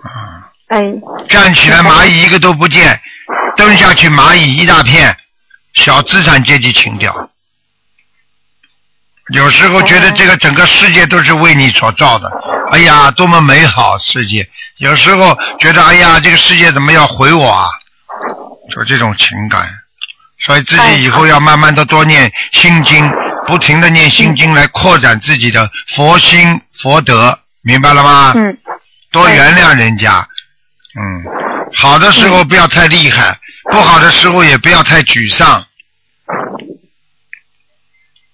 [0.04, 0.82] 啊，哎，
[1.28, 3.02] 站起来蚂蚁一个都不见，
[3.58, 5.18] 蹲下去蚂蚁一大片，
[5.74, 7.31] 小资产阶级情调。
[9.32, 12.30] 有时候觉得这个整个世界都是为你所造的，
[12.72, 14.48] 哎呀，多么美好世界！
[14.78, 17.70] 有时候觉得，哎呀，这个世界怎么要毁我啊？
[18.70, 19.68] 就这种情感，
[20.40, 23.12] 所以自己以后要慢慢的多念心经，
[23.48, 28.34] 不停的念心经来扩展自己的佛心佛德，明白了吗？
[28.36, 28.58] 嗯，
[29.12, 30.28] 多原谅人家，
[30.98, 31.24] 嗯，
[31.74, 33.38] 好的时候不要太厉害，
[33.72, 35.64] 不好的时候也不要太沮丧，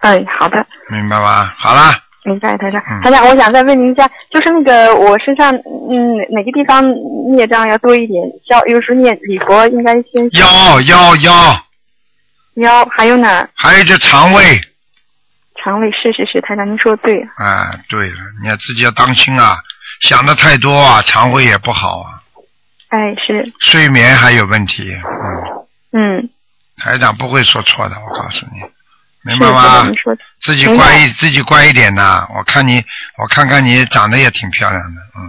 [0.08, 1.54] 哎，好的，明白吗？
[1.58, 2.82] 好啦，明白，台长。
[2.89, 3.02] 嗯。
[3.02, 6.82] 台长，我想再问您一下，就是那个我身上，嗯，哪个地方
[7.36, 8.24] 孽障要多一点？
[8.48, 11.63] 消，有时候念礼佛应该先消腰腰腰，
[12.56, 13.50] 腰，还有哪？
[13.54, 14.62] 还有这肠胃，
[15.62, 17.22] 肠胃，是是是，台长您说的对。
[17.36, 19.58] 啊，对了，你要自己要当心啊，
[20.00, 22.08] 想的太多啊，肠胃也不好啊，
[22.88, 24.96] 哎，是，睡眠还有问题，
[25.91, 26.30] 嗯，嗯，
[26.78, 28.62] 台长不会说错的，我告诉你，
[29.27, 29.91] 明白吗。
[30.39, 32.83] 自己乖一自己乖一点呐，我看你，
[33.17, 35.21] 我看看你长得也挺漂亮的，嗯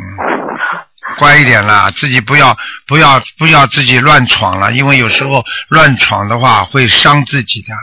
[0.00, 7.74] 嗯，乖一点啦，自己不要不要不要自己乱闯了，因为有时候乱闯的话会伤自己的，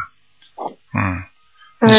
[1.00, 1.24] 嗯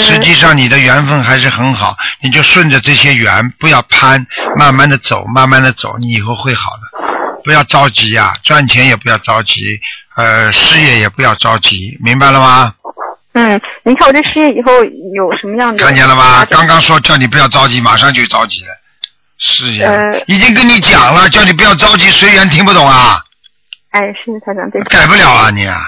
[0.05, 7.43] 实际上你的缘分还是很好，你就顺着这些缘，不要攀，慢慢的走，慢慢的走，你以后会好的。
[7.43, 9.81] 不要着急呀、赚钱也不要着急，
[10.15, 12.75] 呃，事业也不要着急，明白了吗？
[13.35, 15.83] 嗯，您看我这事业以后有什么样的？
[15.83, 16.45] 看见了吗？
[16.47, 18.75] 刚刚说叫你不要着急，马上就着急了。
[19.39, 23.23] 是呀，呃已经跟你讲了，叫你不要着急，随缘，听不懂啊？
[23.91, 24.81] 哎，是台长，对。
[24.83, 25.81] 改不了啊你啊！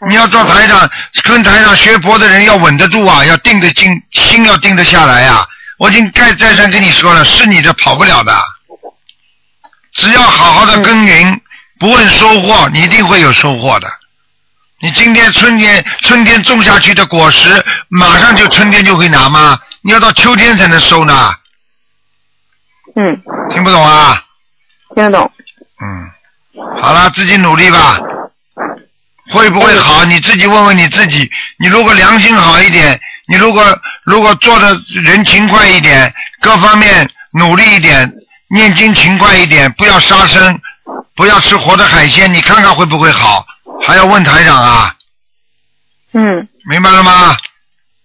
[0.00, 0.88] 哎你要做台长，
[1.24, 5.44] 跟台长学佛的人要稳得住啊，要定得静，心要定得下来呀、
[5.78, 8.32] 我已经再再三跟你说了，是你的跑不了的。
[9.92, 11.38] 只要好好的耕耘，
[11.78, 13.88] 不问收获，你一定会有收获的。
[14.82, 19.58] 你今天春天春天种下去的果实，马上就春天就会拿吗？
[19.82, 21.34] 你要到秋天才能收呢。
[22.96, 24.24] 嗯，听不懂啊？
[24.94, 25.30] 听得懂。
[25.82, 28.00] 嗯，好了，自己努力吧。
[29.30, 30.04] 会不会好？
[30.06, 31.30] 你自己问问你自己。
[31.58, 33.62] 你如果良心好一点，你如果
[34.04, 38.10] 如果做的人勤快一点，各方面努力一点，
[38.48, 40.58] 念经勤快一点，不要杀生，
[41.14, 43.46] 不要吃活的海鲜，你看看会不会好？
[43.90, 44.94] 还要问台长啊？
[46.12, 47.36] 嗯，明白了吗？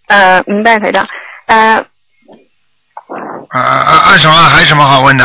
[0.08, 1.08] 呃，明白台长。
[1.46, 1.76] 呃，
[3.50, 4.34] 啊啊按什么？
[4.34, 5.24] 还有什么好问的？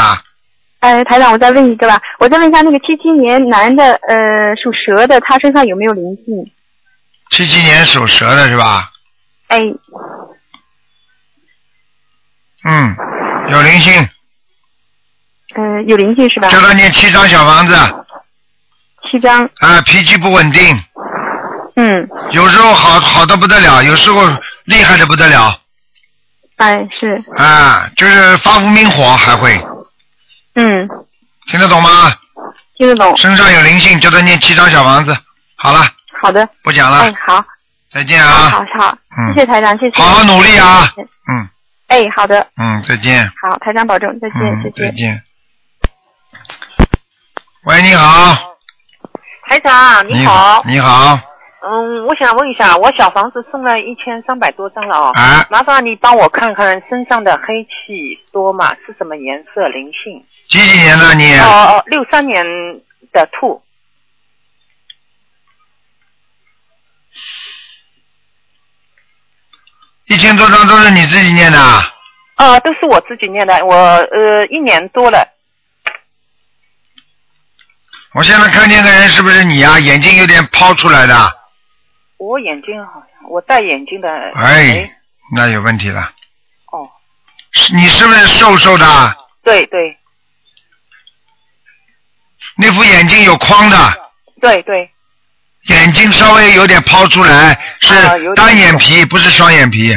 [0.80, 6.52] 呃，台长，我再问一个吧，我再问一下那个七七年男的，呃，属蛇的，他身上有没有灵性？
[7.30, 8.90] 七七年属蛇的是吧？
[9.48, 9.60] 哎，
[12.64, 12.96] 嗯，
[13.48, 13.94] 有灵性，
[15.54, 16.50] 呃，有灵性是吧？
[16.50, 17.74] 叫他念七张小房子。
[19.10, 19.44] 七张。
[19.58, 20.78] 啊，脾气不稳定，
[21.76, 24.22] 嗯，有时候好好的不得了，有时候
[24.64, 25.56] 厉害的不得了，
[26.56, 29.54] 哎，是，啊，就是发无名火还会，
[30.54, 30.88] 嗯，
[31.46, 32.12] 听得懂吗？
[32.76, 33.16] 听得懂。
[33.16, 35.16] 身上有灵性，叫他念七张小房子。
[35.56, 35.80] 好了，
[36.22, 36.48] 好的。
[36.62, 37.00] 不讲了。
[37.00, 37.44] 哎，，好，
[37.90, 39.34] 再见，啊，好，好，嗯。
[39.34, 40.00] 谢谢台长，谢谢。
[40.00, 40.88] 好好努力啊。
[40.96, 41.48] 嗯。
[41.88, 44.86] 哎，好的，嗯，再见，好，台长保重，再见，嗯谢，谢。
[44.86, 45.22] 再见。
[47.64, 48.49] 喂，你好，
[49.50, 51.18] 台长你好，你好，
[51.66, 58.76] 嗯，我想问一下，我小房子送了一千三百多张了哦，哎，麻烦你帮我看看身上的黑气多吗？
[58.86, 59.66] 是什么颜色？
[59.66, 60.24] 灵性？
[60.48, 61.34] 几几年的你？
[61.38, 62.46] 哦哦，六三年
[63.12, 63.60] 的兔。
[70.06, 71.82] 一千多张都是你自己念的啊？
[72.36, 75.28] 哦，都是我自己念的，我呃一年多了。
[78.14, 79.78] 我现在看见个人是不是你啊？
[79.78, 81.14] 眼睛有点抛出来的，
[82.18, 84.10] 我眼睛好像我戴眼镜的。
[84.34, 84.90] 哎，
[85.34, 86.10] 那有问题了。
[86.72, 86.90] 哦，
[87.52, 89.16] 是你是不是瘦瘦的？
[89.44, 89.96] 对对
[92.56, 93.76] 那副眼镜有框的，
[94.40, 94.90] 对对，
[95.68, 99.96] 眼睛稍微有点抛出来，啊是单眼皮，不是双眼皮。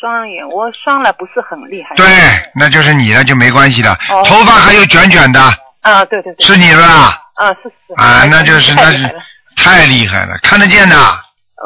[0.00, 1.94] 双眼我双了不是很厉害。
[1.96, 2.06] 对，
[2.54, 3.98] 那就是你了，就没关系了。
[4.10, 5.40] 哦头发还有卷卷的，
[5.80, 6.46] 啊，对对对。
[6.46, 7.22] 是你的吧？
[7.34, 7.94] 啊，是是。
[8.00, 9.14] 啊，那就是那是
[9.56, 10.96] 太厉害了看得见的。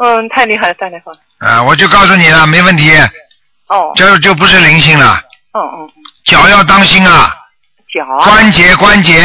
[0.01, 1.19] 嗯，太厉害了，太厉害了。
[1.39, 2.91] 啊，我就告诉你了，没问题，
[3.67, 5.21] 哦，这就不是灵性了，
[5.53, 5.89] 嗯嗯，
[6.25, 7.35] 脚要当心啊，
[7.93, 8.29] 脚啊。
[8.29, 9.21] 关节关节，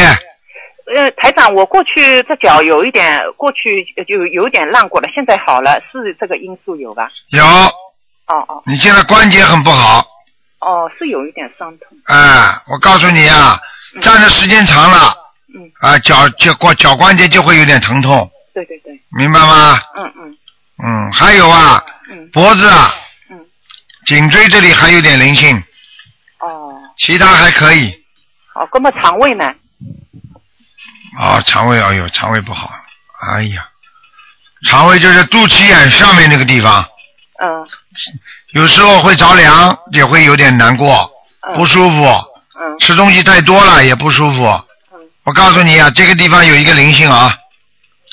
[0.95, 7.09] 呃，台长，我过去这脚有一点，过去就有点烂过了，现在好了，是这个因素有吧？
[7.29, 9.99] 有，哦哦你现在关节很不好，
[10.59, 11.97] 哦，是有一点伤痛。
[12.05, 13.57] 啊，我告诉你啊，
[14.01, 15.15] 站的时间长了，
[15.55, 19.79] 嗯，啊，脚脚关脚关节就会有点疼痛，对对对，明白吗？
[19.97, 20.37] 嗯嗯。
[20.83, 22.93] 嗯，还有啊，嗯，脖子啊，
[23.29, 23.39] 嗯，
[24.05, 25.63] 颈椎这里还有点灵性，
[26.39, 27.89] 哦，其他还可以。
[28.53, 29.45] 哦，那么肠胃呢？
[31.17, 32.69] 哦，肠胃哦哟，肠胃不好，
[33.31, 33.69] 哎呀，
[34.67, 36.85] 肠胃就是肚脐眼上面那个地方，
[37.41, 37.65] 嗯。
[38.51, 41.09] 有时候会着凉，也会有点难过，
[41.47, 41.55] 嗯。
[41.55, 42.03] 不舒服，
[42.59, 42.79] 嗯。
[42.79, 44.64] 吃东西太多了也不舒服。
[45.25, 47.35] 嗯，我告诉你啊，这个地方有一个灵性啊，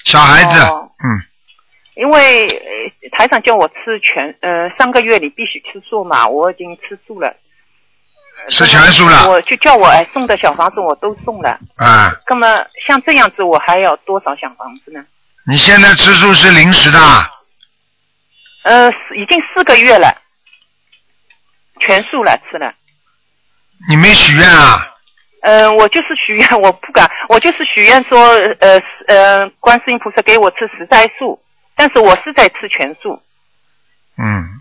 [0.05, 1.07] 小孩子，哦嗯，
[1.95, 7.37] 因为呃台长叫我吃全，呃，上个月你必须吃素嘛，我已经吃素了。
[8.49, 11.61] 吃全素了我就叫我哎送的小房子我都送了。
[11.77, 15.05] 啊，那么像这样子，我还要多少小房子呢？
[15.47, 16.99] 你现在吃素是临时的，
[18.65, 20.17] 呃，已经四个月了，
[21.87, 22.75] 全素了，吃了。
[23.89, 24.89] 你没许愿啊？
[25.43, 28.27] 呃，我就是许愿，我不敢，我就是许愿说，
[28.61, 31.43] 呃呃，观世音菩萨给我吃十斋素，
[31.77, 33.21] 但是我是在吃全素。
[34.17, 34.61] 嗯，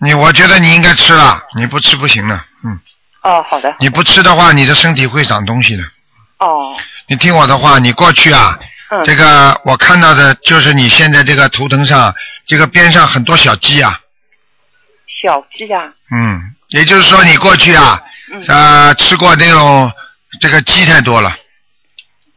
[0.00, 2.80] 你我觉得你应该吃了，你不吃不行了，嗯，
[3.22, 3.76] 哦，好的。
[3.78, 5.82] 你不吃的话，你的身体会长东西的。
[6.38, 6.74] 哦，
[7.06, 8.58] 你听我的话，你过去啊，
[8.90, 12.14] 嗯，这个我看到的就是你现在这个图腾上，
[12.46, 14.00] 这个边上很多小鸡啊，
[15.22, 18.08] 小鸡啊，嗯，也就是说你过去啊，嗯，
[18.48, 19.90] 呃，吃过那种
[20.40, 21.30] 这个鸡太多了，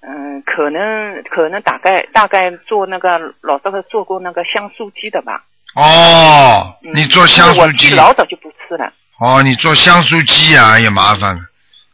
[0.01, 3.09] 嗯可能可能大概大概做那个
[3.41, 5.43] 老早的做过那个香酥鸡的吧。
[5.75, 8.91] 哦，嗯你做香酥鸡吃，老早就不吃了。
[9.19, 11.41] 哦，你做香酥鸡啊，也麻烦了。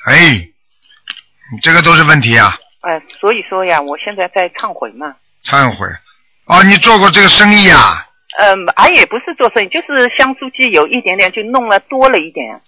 [0.05, 0.47] 哎，
[1.51, 5.15] 你这个都是问题啊，哎、所以说呀，我现在在忏悔嘛。
[5.43, 5.87] 忏悔。
[6.45, 8.05] 哦，你做过这个生意啊？
[8.37, 12.61] 嗯，俺也不是做生意，就是香酥鸡有一点点就弄了多了一点。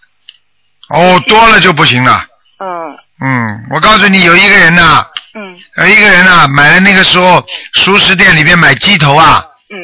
[0.89, 2.25] 哦，多了就不行了。
[2.59, 2.97] 嗯。
[3.19, 5.57] 嗯，我告诉你，有一个人呐、嗯。
[5.77, 9.77] 有一个人啊，买了那个时候熟食店里面买鸡头啊，嗯。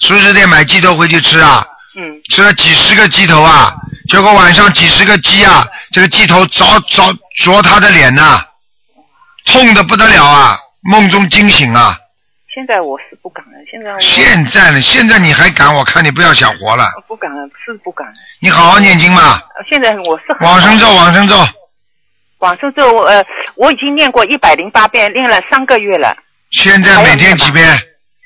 [0.00, 1.64] 熟食店买鸡头回去吃啊，
[1.96, 3.74] 嗯，吃了几十个鸡头啊，
[4.08, 8.44] 结果晚上几十个鸡啊，这个鸡头着着啄他的脸呐、
[9.46, 11.96] 痛的不得了啊，梦中惊醒啊。
[12.52, 15.72] 现在我是不敢了，现在我现在呢，现在你还敢？
[15.72, 18.14] 我看你不要想活了，不敢了，是不敢了。
[18.40, 21.34] 你好好念经嘛，呃现在我是很往生咒，往生咒，
[22.38, 26.16] 往生咒，呃，我已经念过一百零八遍，念了三个月了
[26.50, 27.64] 现在每天几遍？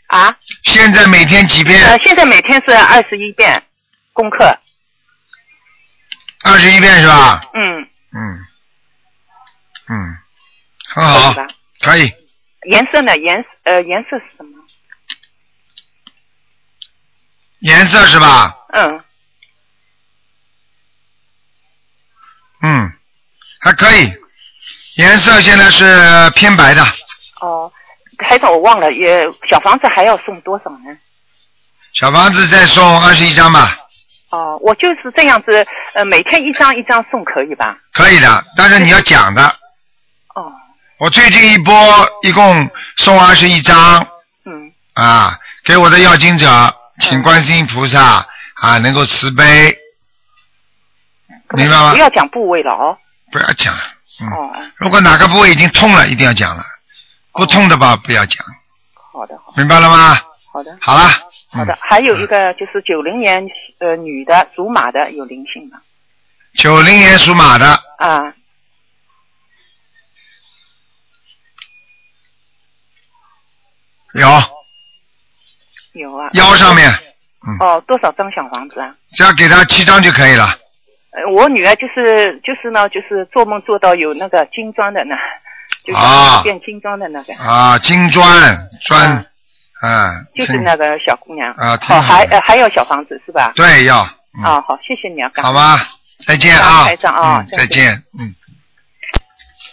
[0.07, 0.35] 啊。
[0.63, 2.01] 现在每天几呃，遍？
[2.03, 3.63] 现在每天是二十一遍
[4.15, 4.59] 功课。
[6.45, 7.43] 二十一遍是吧？
[7.53, 7.83] 嗯，
[8.15, 8.39] 嗯，
[9.91, 10.19] 嗯，
[10.89, 11.35] 很好
[11.81, 12.11] 可以。
[12.65, 13.17] 颜色呢？
[13.19, 14.59] 颜呃颜色是什么？
[17.61, 18.55] 颜色是吧？
[18.73, 19.05] 嗯，
[22.63, 22.93] 嗯，
[23.61, 24.13] 还可以。
[24.97, 26.83] 颜色现在是偏白的，
[27.41, 27.73] 哦，
[28.19, 30.97] 台长我忘了，也小房子还要送多少呢？
[31.95, 33.77] 小房子再送二十一张吧，
[34.31, 37.79] 哦，我就是这样子，呃，每天一张一张送可以吧？
[37.93, 38.45] 可以的。
[38.57, 39.47] 但是你要讲的，
[40.35, 40.53] 哦，
[41.05, 41.75] 我最近一波
[42.23, 44.09] 一共送二十一张。
[44.47, 49.77] 嗯，啊，给我的要经者，请观世音菩萨啊能够慈悲，
[51.51, 51.91] 明白吗？
[51.93, 51.99] 不？
[51.99, 52.97] 要讲部位了哦。
[53.31, 53.75] 不要讲，
[54.23, 56.65] 嗯，哦，如果哪个部位已经痛了，一定要讲了，
[57.33, 58.43] 不痛的吧不要讲，
[59.13, 60.19] 好的，好明白了吗？
[60.51, 61.03] 好的，好了，
[61.51, 61.75] 好的。
[61.75, 61.79] 嗯。。
[61.83, 63.47] 还有一个就是九零年
[63.79, 65.81] 呃女的属马的有灵性吗？
[66.57, 68.33] 九零年属马的，啊，
[74.15, 74.29] 有
[75.95, 76.29] 有啊。
[76.33, 76.91] 腰上面，
[77.61, 78.95] 哦，多少张小房子啊？
[79.13, 80.47] 只要给他七张就可以了。
[81.11, 85.15] 呃，我女儿就是就是呢，就是做梦做到有那个金砖的呢，
[85.87, 89.25] 就是啊变金砖的那个，啊，金砖砖，
[89.81, 91.53] 啊，挺就是那个小姑娘。
[91.53, 93.53] 啊好还呃还有小房子是吧？
[93.55, 94.03] 对要，
[94.37, 95.87] 嗯，啊，好，谢谢你啊，感恩好吧，
[96.27, 98.35] 再见啊恩台长，啊再见，嗯。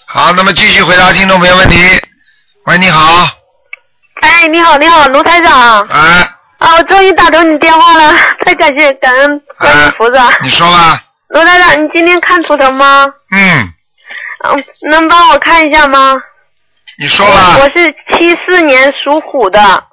[0.06, 1.77] 好，那么继续回答听众朋友问题。
[2.65, 3.27] 喂，你好，
[4.21, 5.86] 哎，你好，你好，卢台长。
[5.88, 6.27] 哎，
[6.60, 8.13] 啊，我终于打通你电话了，
[8.45, 10.29] 太感谢感恩观世音菩萨。
[10.41, 13.12] 你说吧，卢台长，你今天看图腾吗？
[13.31, 13.73] 嗯，
[14.45, 16.15] 嗯，能帮我看一下吗？
[16.99, 19.84] 你说吧我，是七四年属虎的。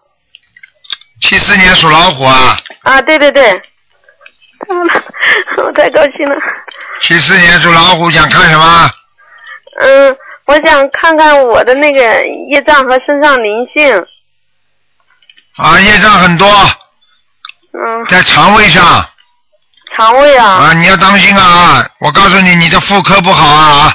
[1.20, 3.50] 七四年属老虎啊，啊，对对对。
[4.68, 4.88] 嗯，
[5.64, 6.36] 我太高兴了。
[7.00, 8.90] 七四年属老虎，想看什么？
[9.80, 12.00] 嗯，我想看看我的那个
[12.50, 14.04] 业障和身上灵性。
[15.58, 16.48] 啊，业障很多，
[17.72, 19.04] 嗯，在肠胃上
[19.96, 20.46] 肠胃啊。
[20.46, 21.84] 啊，你要当心啊！
[21.98, 23.94] 我告诉你，你的妇科不好啊！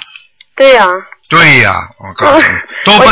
[0.55, 0.85] 对呀、
[1.29, 2.47] 对呀，我告诉你，
[2.85, 3.05] 都不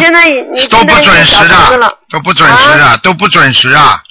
[0.86, 4.04] 都不准时的，都不准时的，都不准时啊！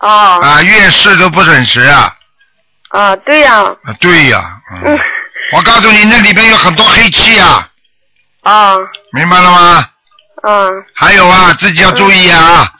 [0.00, 2.12] 哦啊，月事都不准时啊！
[2.90, 5.00] 啊，对呀、啊，对呀，嗯嗯，
[5.52, 7.68] 我告诉你，那里边有很多黑气啊，
[8.42, 8.74] 啊
[9.12, 9.88] 明白了吗？
[10.42, 12.70] 啊还有啊，自己要注意啊！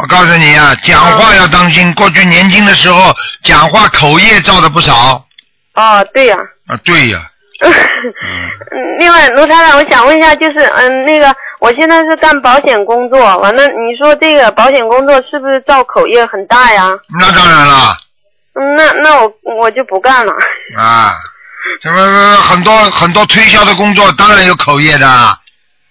[0.00, 1.92] 我告诉你啊，讲话要当心。
[1.94, 5.22] 过去年轻的时候，讲话口业造的不少
[5.74, 6.36] 啊，对呀、
[6.68, 6.76] 啊。
[6.84, 7.20] 对呀，
[7.62, 7.70] 嗯，
[8.98, 16.88] 另外，卢台长，我想问一下，就是嗯，那个我现在是干保险工作，完了，你说这个保险工作是不是造口业很大呀？
[17.18, 17.96] 那当然了
[18.54, 20.32] 嗯，那那我我就不干了。
[20.78, 21.14] 啊，
[21.82, 25.38] 什么很多很多推销的工作当然有口业的，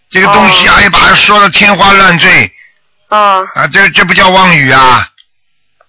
[0.09, 2.51] 这个东西哦哎呀，把它说的天花乱坠
[3.09, 5.07] 啊啊，这这不叫妄语啊！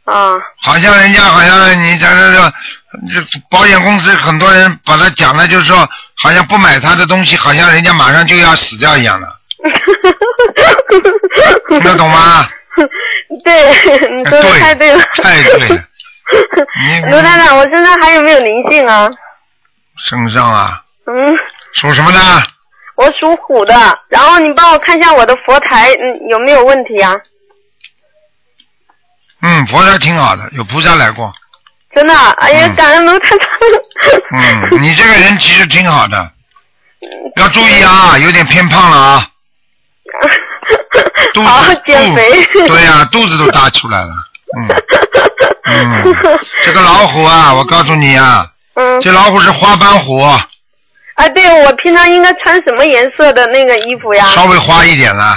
[0.04, 2.52] 啊好像人家好像你这这
[3.08, 5.88] 这这保险公司很多人把他讲的，就是说
[6.22, 9.28] 好像不买他的东西，好像人家马上就要死掉一样的，
[11.68, 12.48] 听得懂吗？
[13.44, 15.02] 对，你说的太对了。
[15.22, 15.84] 太对了
[16.84, 19.08] 你 卢台长，我身上还有没有灵性啊？
[19.98, 21.12] 身上啊，嗯，
[21.74, 22.18] 属什么的？
[23.00, 23.74] 我属虎的，
[24.08, 27.14] 然后你帮我看一下我的佛台，嗯，有没有问题啊？
[29.40, 31.32] 嗯，佛台挺好的，有菩萨来过。
[31.94, 33.48] 真的啊，哎呀，嗯感恩卢台长。
[34.36, 36.30] 嗯，你这个人其实挺好的，
[37.36, 39.26] 要注意啊，有点偏胖了啊。
[41.32, 42.44] 肚好子减肥。
[42.52, 44.10] 肚对呀、肚子都大出来了。
[44.58, 44.68] 嗯
[45.72, 46.16] 嗯，
[46.64, 50.20] 这个老虎啊，我告诉你啊，嗯这老虎是花斑虎，
[51.14, 54.24] 啊，对，我平常应该穿什么颜色的那个衣服呀？
[54.34, 55.34] 稍微花一点了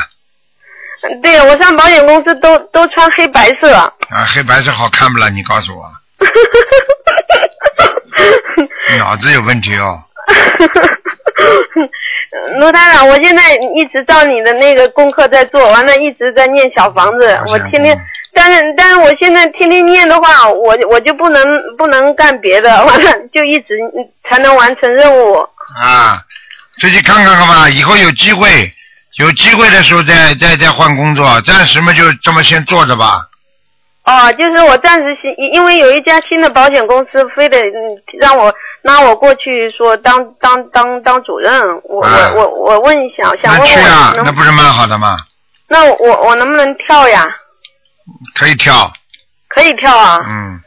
[1.22, 3.74] 对，我上保险公司都都穿黑白色。
[3.74, 3.92] 啊，
[4.34, 5.28] 黑白色好看不啦？
[5.30, 5.84] 你告诉我，
[8.98, 10.00] 脑子有问题哦。
[12.60, 18.00] 卢台长，我现在一直照你的那个功课在做，完了一直在念小房子，我天天，
[18.34, 21.44] 但是但是我现在天天念的话，我我就不能
[21.78, 23.78] 不能干别的， 完了就一直
[24.30, 25.46] 才能完成任务。
[25.82, 26.22] 啊，
[26.80, 28.72] 自己看看看吧，以后有机会，
[29.18, 33.28] 有机会的时候再再再换工作，暂时嘛就这么先做着吧。
[34.06, 41.54] 哦，就是我暂时新，因为有一家新的保险公司非得嗯让我拉我过去说当当当当主任，
[41.86, 45.18] 我、啊我我我问一下，想那问问去啊，那不是蛮好的吗？
[45.70, 47.26] 那我我能不能跳呀？
[48.36, 48.92] 可以跳，
[49.48, 50.20] 可以跳啊。
[50.28, 50.60] 嗯，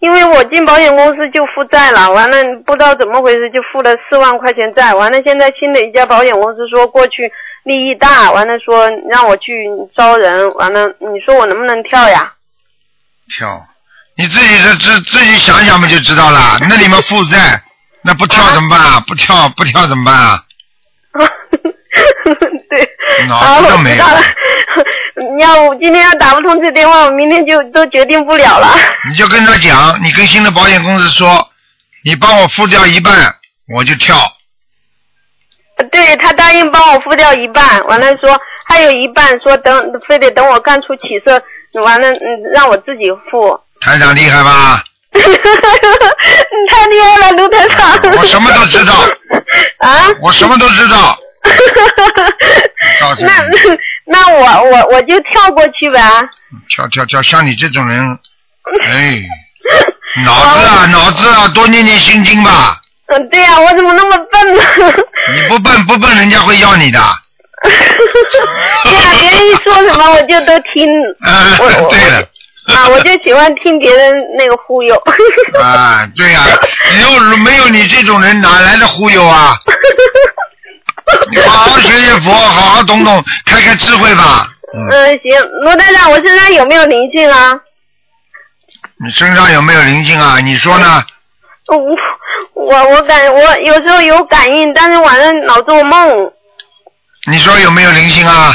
[0.00, 7.32] 因为我进保险公司就负债了，完了不知道怎么回事就负了四万块钱债，完了现在新的一家保险公司说过去
[7.64, 12.32] 利益大，完了说让我去招人，完了你说我能不能跳呀？
[13.36, 13.66] 跳，
[14.16, 16.58] 你自己这自自己想想不就知道了。
[16.68, 17.60] 那你们负债，
[18.02, 19.02] 那不跳怎么办啊？
[19.06, 20.44] 不跳不跳怎么办啊？
[22.70, 24.04] 对，脑子都没了。
[25.36, 28.74] 你要我今天要打不通这电话，我明天就都决定不了了。
[29.08, 31.48] 你就跟他讲，你跟新的保险公司说，
[32.04, 33.12] 你帮我付掉一半，
[33.74, 34.16] 我就跳。
[35.92, 41.40] 对他答应帮我付掉一半，完了说还有一半说等非得等我干出起色，
[41.82, 42.18] 完了嗯
[42.54, 43.58] 让我自己付。
[43.80, 44.82] 台长厉害吧？
[45.12, 45.20] 你
[46.68, 47.98] 太厉害了，卢台长。
[48.16, 48.94] 我什么都知道。
[49.78, 50.08] 啊？
[50.20, 51.16] 我什么都知道。
[53.00, 53.32] 告诉你那
[54.08, 56.00] 那那我我我就跳过去呗。
[56.68, 58.18] 跳跳跳，像你这种人，
[58.82, 59.16] 哎，
[60.24, 62.78] 脑子啊脑子啊，多念念心经吧。
[63.06, 64.62] 嗯，对呀、我怎么那么笨呢？
[65.34, 67.00] 你不笨不笨，人家会要你的。
[67.62, 70.88] 对呀、别人一说什么我就都听。
[71.88, 72.22] 对了。
[72.68, 74.94] 啊，我就喜欢听别人那个忽悠。
[75.58, 76.44] 啊，对呀、
[77.02, 79.56] 有没有你这种人，哪来的忽悠啊？
[81.30, 84.48] 你 好好学学佛，好好懂懂，开开智慧吧。
[84.74, 87.58] 嗯，行，罗台长，我身上有没有灵性啊？
[89.00, 90.38] 你身上有没有灵性啊？
[90.40, 91.04] 你说呢？
[91.68, 91.76] 我
[92.54, 96.30] 我我感我有时候有感应，但是晚上老做梦。
[97.26, 98.54] 你说有没有灵性啊？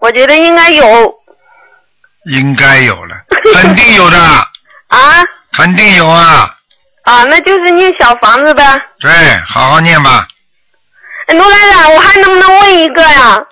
[0.00, 1.14] 我觉得应该有
[2.26, 3.16] 应该有了，
[3.54, 4.18] 肯定有的，
[4.88, 5.22] 啊
[5.56, 6.54] 肯定有啊。
[7.04, 8.62] 啊，那就是念小房子呗。
[9.00, 9.10] 对，
[9.46, 10.26] 好好念吧。
[11.32, 13.42] 哎卢台长，我还能不能问一个呀？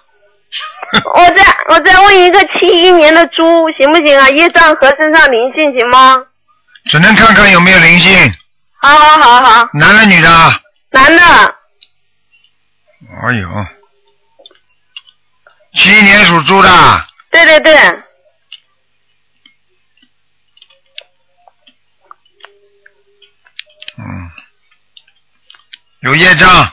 [1.14, 4.28] 我再我再问一个七一年的猪行不行啊？
[4.28, 6.22] 业障和身上灵性行吗？
[6.84, 8.12] 只能看看有没有灵性，
[8.82, 10.28] 好好好好，男的女的？
[10.90, 11.22] 男的，
[13.24, 13.48] 哎呦，
[15.74, 16.68] 七一年属猪的，
[17.30, 17.74] 对对对，
[23.96, 24.04] 嗯，
[26.00, 26.72] 有业障，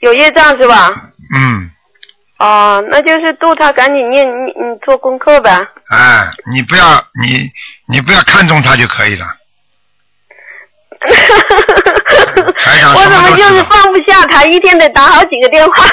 [0.00, 0.90] 有业障是吧？
[1.34, 1.70] 嗯，
[2.38, 5.50] 哦，那就是度他赶紧念，你你做功课呗。
[5.90, 7.50] 哎，你不要你
[7.86, 9.26] 你不要看中他就可以了。
[12.94, 15.84] 我怎么就是放不下他，一天得打好几个电话。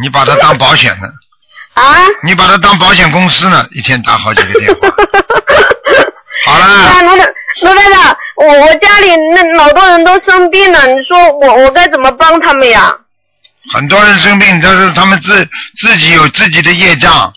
[0.00, 1.08] 你把他当保险呢？
[1.74, 1.94] 啊？
[2.22, 3.66] 你把他当保险公司呢？
[3.72, 4.88] 一天打好几个电话。
[6.46, 7.26] 好了，啊，卢台
[7.62, 12.90] 卢台长，我我家里那老多人都生病了，你说我我该怎么帮他们呀？
[13.74, 15.46] 很多人生病，但是他们自
[15.78, 17.30] 自己有自己的业障，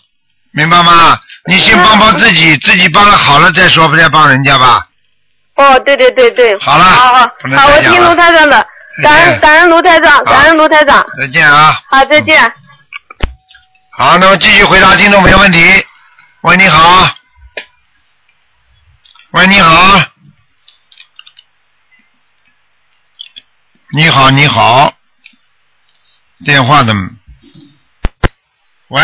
[0.52, 1.20] 明白吗？
[1.46, 4.86] 你先帮帮自己，自己帮了好了再说，不再帮人家吧。
[5.56, 6.58] 哦，对对对对。
[6.58, 7.18] 好了好好
[7.54, 8.66] 好，我听卢台长的，
[9.02, 11.06] 感恩感恩卢台长，感恩卢台长。
[11.18, 11.78] 再见啊！
[11.90, 12.50] 好，再见。
[13.90, 15.84] 好，那么继续回答听众朋友问题。
[16.40, 17.14] 喂，你好。
[19.32, 20.13] 喂，你好。
[23.96, 24.92] 你好，你好。
[26.44, 27.10] 电话怎么？
[28.88, 29.00] 喂。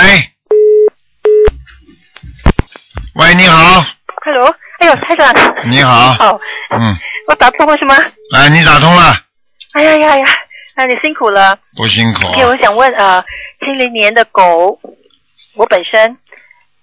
[3.15, 3.85] 喂，你好。
[4.25, 5.33] Hello，哎呦，台长。
[5.71, 6.41] 你好好，
[6.77, 6.97] 嗯，
[7.29, 7.95] 我打通了是吗？
[8.35, 9.15] 哎，你打通了，
[9.75, 10.25] 哎呀呀呀，
[10.75, 11.57] 那你辛苦了。
[11.77, 12.27] 不辛苦。
[12.27, 13.23] OK，我想问呃，
[13.61, 14.81] 七零年的狗，
[15.55, 16.19] 我本身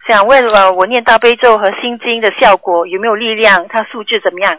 [0.08, 3.68] 想问呃，我念大悲咒和心经的效果有没有力量？
[3.68, 4.58] 它素质怎么样？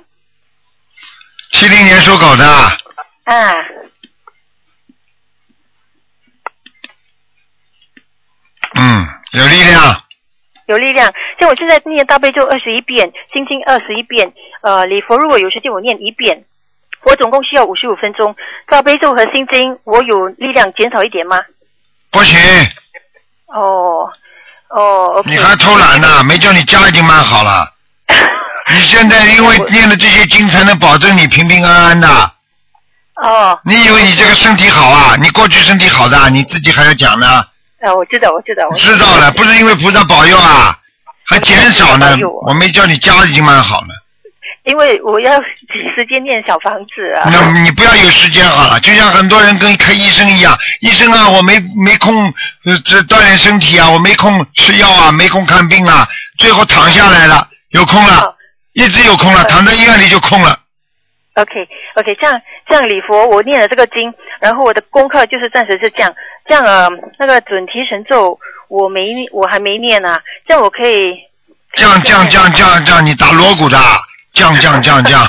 [1.53, 2.45] 七零年属狗的，
[3.29, 3.53] 啊，
[8.75, 10.03] 嗯有力量，
[10.67, 11.13] 有力量。
[11.39, 16.47] 像我现在念大悲咒二十一遍，心经二十一遍，呃，礼佛如果有时间我念一遍，
[17.03, 18.35] 我总共需要五十五分钟。
[18.67, 21.39] 大悲咒和心经，我有力量减少一点吗？
[22.11, 22.41] 不行，
[23.49, 24.11] 哦，
[24.71, 25.23] 哦。
[25.27, 27.71] 你还偷懒呢，没叫你加已经蛮好了。
[28.73, 32.09] 你现在因为念了这些经，才能保证你平平安安的。
[33.23, 35.17] 哦，你以为你这个身体好啊？
[35.21, 37.27] 你过去身体好的，你自己还要讲呢。
[37.81, 40.77] 啊，我知道，我知道，我知道了，不是因为菩萨保佑啊，
[41.27, 42.17] 还减少呢。
[42.23, 43.89] 我我没叫你加已经蛮好了。
[44.65, 47.31] 因为我要挤时间念小房子啊。
[47.33, 52.27] 那你不要有时间好了，就像很多人跟看医生一样，医生啊，我没没空
[52.65, 56.07] 呃这锻炼身体啊，我没空吃药啊，没空看病啊，
[56.39, 58.35] 最后躺下来了，有空了好，
[58.75, 60.57] 一直有空了，躺在医院里就空了。
[61.41, 66.13] OK OK，这样这样礼佛我念了这个经，然后我的功课就是暂时是这样，
[66.47, 71.15] 这样呃那个准提神咒我没我还没念呢、这样我可以
[71.75, 72.53] 这样，这样，这样，
[72.85, 73.79] 这样，你打锣鼓的，
[74.35, 75.23] 降降降降，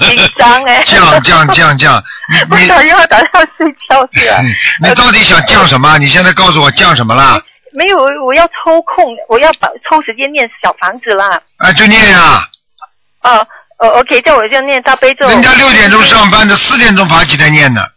[0.00, 1.94] 紧张 哎，降降降降，
[2.50, 4.42] 我你打电话打到睡觉去了。
[4.42, 5.96] 你你到底想降什么？
[5.98, 7.40] 你现在告诉我降什么啦？
[7.74, 11.40] 没有，我要抽空，我要把抽时间念小房子啦。
[11.56, 12.46] 啊，就念呀、
[13.22, 13.46] 哦
[13.78, 15.26] 哦，OK，叫我这样念大悲咒。
[15.28, 17.80] 人家六点钟上班的，四点钟爬起来念的。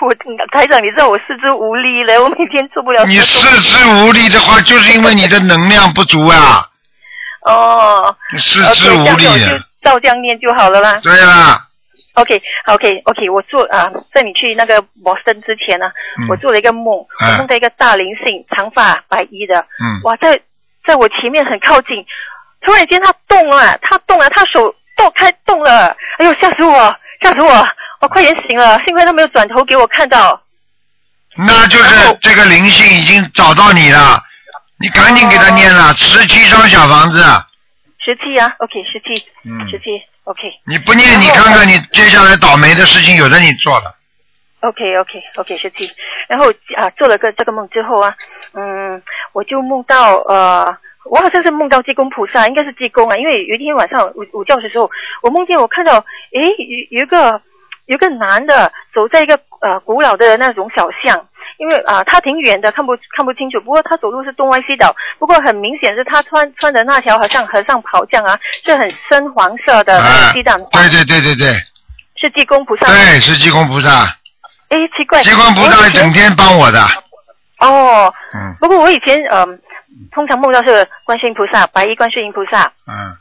[0.00, 0.14] 我
[0.52, 6.64] 台长，你知道我四肢无力了，我每天做不了你四肢无力的话，就是因为你的能量不足啊，
[7.46, 8.16] 哦。
[8.32, 9.58] 你四肢无力就。
[9.82, 11.00] 照这样念就好了啦。
[11.02, 11.58] 对啦
[12.12, 15.86] ，OK OK OK，我做啊，在你去那个摩森之前呢、
[16.20, 20.38] 嗯我做了一个梦，啊我梦到一个大灵性，长发白衣的，嗯，哇，在
[20.86, 22.04] 在我前面很靠近，
[22.60, 27.66] 突然间他动了，他动了，他手动开动了，哎呦，吓死我，吓死我，
[28.00, 30.40] 我快点醒了，幸亏他没有转头给我看到。
[31.36, 34.22] 那就是这个灵性已经找到你了，
[34.78, 37.22] 你赶紧给他念了十七张小房子，
[38.04, 39.84] 十七啊，OK，十七，嗯，十七
[40.24, 40.42] ，OK。
[40.66, 43.94] 你不念，你看看你接下来倒霉的事情有的你做了
[44.60, 45.90] ，OK OK OK 十七，
[46.28, 48.14] 然后啊做了个这个梦之后啊，
[48.52, 49.02] 嗯，
[49.32, 50.76] 我就梦到呃，
[51.10, 54.90] 我好像是梦到济公菩萨，应该是济公啊，因为有一天晚上午午觉的时候，
[55.22, 55.94] 我梦见我看到，
[56.32, 56.40] 诶
[56.90, 57.40] 有有一个
[57.86, 61.26] 有一个男的走在一个呃古老的那种小巷。
[61.58, 63.60] 因为啊，他挺远的，看不看不清楚。
[63.60, 70.00] 不过他走路是东歪西倒，不过很明显是他穿穿的那条好像和尚袍这样啊，是很深黄色的
[70.32, 71.52] 鸡蛋花，对对对对对
[72.16, 72.94] 是济公菩萨吗。
[72.94, 74.06] 对，是济公菩萨，
[74.70, 76.80] 诶，奇怪，济公菩萨整天帮我的，
[77.60, 79.60] 哦，嗯不过我以前嗯、
[80.12, 83.16] 通常梦到是观世音菩萨、白衣观世音菩萨嗯，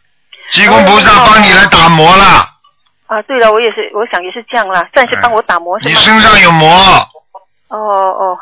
[0.52, 2.46] 济公菩萨帮你来打磨了，
[3.08, 3.22] 啊。
[3.24, 5.96] 对了，我也是，我想也是这样啦，暂时帮我打磨是你？
[5.96, 6.68] 身上有魔，
[7.70, 8.40] 哦哦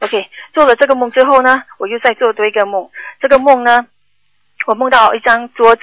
[0.00, 2.88] ，OK，做了这个梦之后呢，我又再做多一个梦。
[3.20, 3.86] 这个梦呢，
[4.66, 5.82] 我梦到一张桌子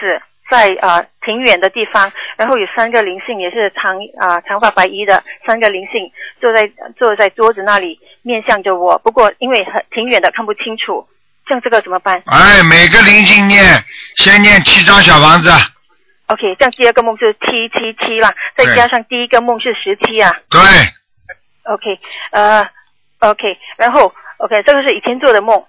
[0.50, 8.98] 在啊、挺远的地方，然后有三个灵性，也是长啊、长发白衣的三个灵性坐在坐在桌子那里，面向着我。
[9.00, 11.06] 不过因为很挺远的看不清楚，
[11.48, 13.64] 像这个怎么办哎，每个灵性念，
[14.18, 15.50] 先念七张小房子
[16.28, 20.34] ，？OK，这样第二个梦就是七七七啦，再加上第一个梦是十七啊。
[20.50, 20.60] 对
[21.64, 22.00] ，OK，
[22.32, 22.68] 呃
[23.20, 25.64] ，OK，然后 OK，这个是以前做的梦。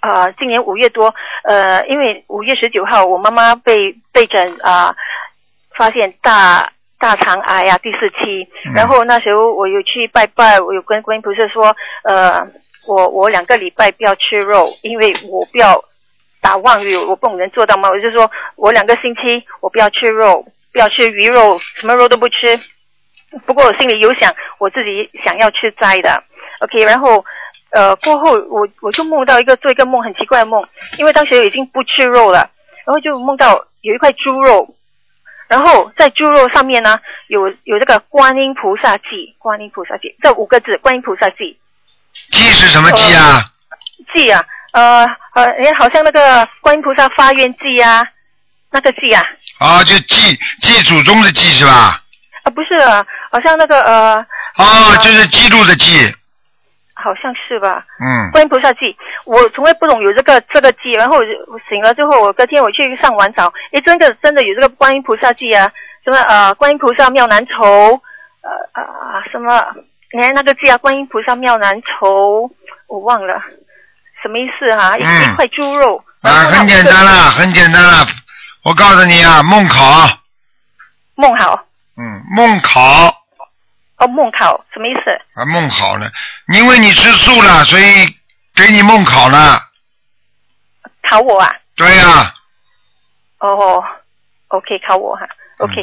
[0.00, 4.92] 啊、今年五月多，呃，因为五月十九号我妈妈被被诊啊、
[5.78, 12.44] 发现大大肠癌啊第四期，嗯然后那时候我有去拜拜，我有跟观音菩萨说，呃，
[12.86, 15.82] 我我两个礼拜不要吃肉，因为我不要
[16.40, 19.20] 打妄语，我不能做到吗，我就说我两个星期
[19.60, 22.58] 我不要吃肉，不要吃鱼肉，什么肉都不吃。
[23.46, 26.22] 不过我心里有想，我自己想要吃斋的
[26.60, 27.24] ，OK，然后
[27.70, 30.62] 呃过后我我就梦到一个做一个梦很奇怪的梦，
[30.98, 32.50] 因为当时已经不吃肉了，
[32.84, 34.74] 然后就梦到有一块猪肉，
[35.48, 41.56] 然后在猪肉上面呢有有这个观音菩萨记，观音菩萨记这五个字，观音菩萨记
[42.30, 43.42] 鸡是什么鸡啊？
[44.14, 48.06] 记啊，呃呃，诶，好像那个观音菩萨发愿记啊，
[48.70, 49.24] 那个记啊，
[49.58, 51.98] 啊，就祭祭祖宗的祭是吧？
[52.42, 54.16] 啊不是啊，好像那个呃，
[54.56, 56.12] 哦，就是记录的记，
[56.94, 57.84] 好像是吧。
[58.00, 61.22] 嗯，观音菩萨记，我从来不懂有这个这个记，然后我
[61.70, 65.70] 醒了之后，我隔天我去上网找，诶，真的真的有这个观音菩萨记啊，
[66.04, 68.00] 什么呃观音菩萨妙难酬，
[68.42, 69.64] 呃啊什么，
[70.14, 72.50] 你看那个记啊，观音菩萨妙难酬，
[72.86, 73.42] 我忘了
[74.22, 75.32] 什么意思哈、一、嗯。
[75.32, 78.06] 一块猪肉，啊，很简单啦，很简单了。
[78.64, 80.08] 我告诉你啊，梦考，
[81.14, 81.64] 梦好
[81.96, 83.08] 嗯，梦考，
[83.96, 85.10] 哦，梦考什么意思？
[85.34, 86.10] 啊，梦考呢，
[86.54, 88.06] 因为你吃素了，所以
[88.54, 89.58] 给你梦考了。
[91.08, 91.50] 考我啊？
[91.74, 92.32] 对呀、
[93.40, 93.82] 哦
[94.48, 95.26] ，OK，考我哈。
[95.58, 95.74] OK，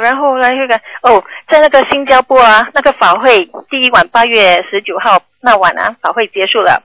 [0.00, 6.82] 然后呢那个哦，在那个新加坡啊，那个法会第一晚八月十九号那晚啊，法会结束了，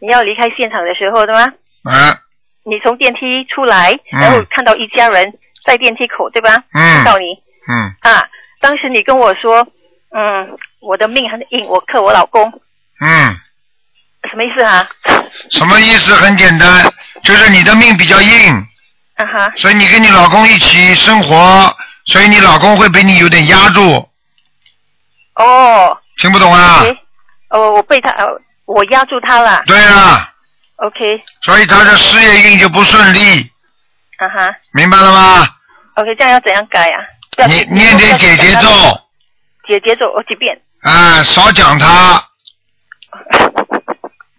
[0.00, 1.52] 你要离开现场的时候，对吗？
[1.84, 2.18] 啊，
[2.64, 4.20] 你从电梯出来，嗯。
[4.20, 5.32] 然后看到一家人
[5.64, 6.50] 在电梯口，对吧？
[6.72, 6.80] 嗯。
[6.96, 7.24] 看到你。
[7.68, 8.28] 嗯，啊，
[8.60, 9.66] 当时你跟我说，
[10.14, 12.48] 嗯，我的命很硬，我克我老公，
[13.00, 13.34] 嗯，
[14.30, 14.88] 什么意思啊？
[15.50, 16.14] 什么意思？
[16.14, 16.92] 很简单，
[17.24, 18.54] 就是你的命比较硬，
[19.16, 21.76] 啊哈，所以你跟你老公一起生活，
[22.06, 24.08] 所以你老公会被你有点压住，
[25.34, 26.84] 哦听不懂啊
[27.50, 28.26] 哦，我被他，呃，
[28.64, 30.32] 我压住他了对啊
[30.76, 30.98] ，，OK，
[31.42, 33.50] 所以他的事业运就不顺利，
[34.18, 35.46] 啊哈明白了吗
[35.94, 37.02] ？，OK，这样要怎样改啊？
[37.38, 38.68] 要你念点姐姐咒，
[39.66, 40.60] 姐姐咒，哦，几遍。
[40.82, 42.22] 啊，少讲他，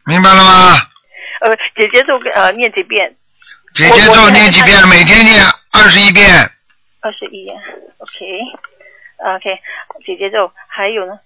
[0.06, 0.72] 明白了吗？
[1.42, 3.16] 呃，姐姐咒呃念几遍？
[3.74, 4.88] 姐姐咒念几遍？
[4.88, 6.50] 每天念二十一遍。
[7.08, 7.50] 二十一
[8.00, 9.62] ，OK，OK，、
[10.06, 11.18] 姐姐就还有呢？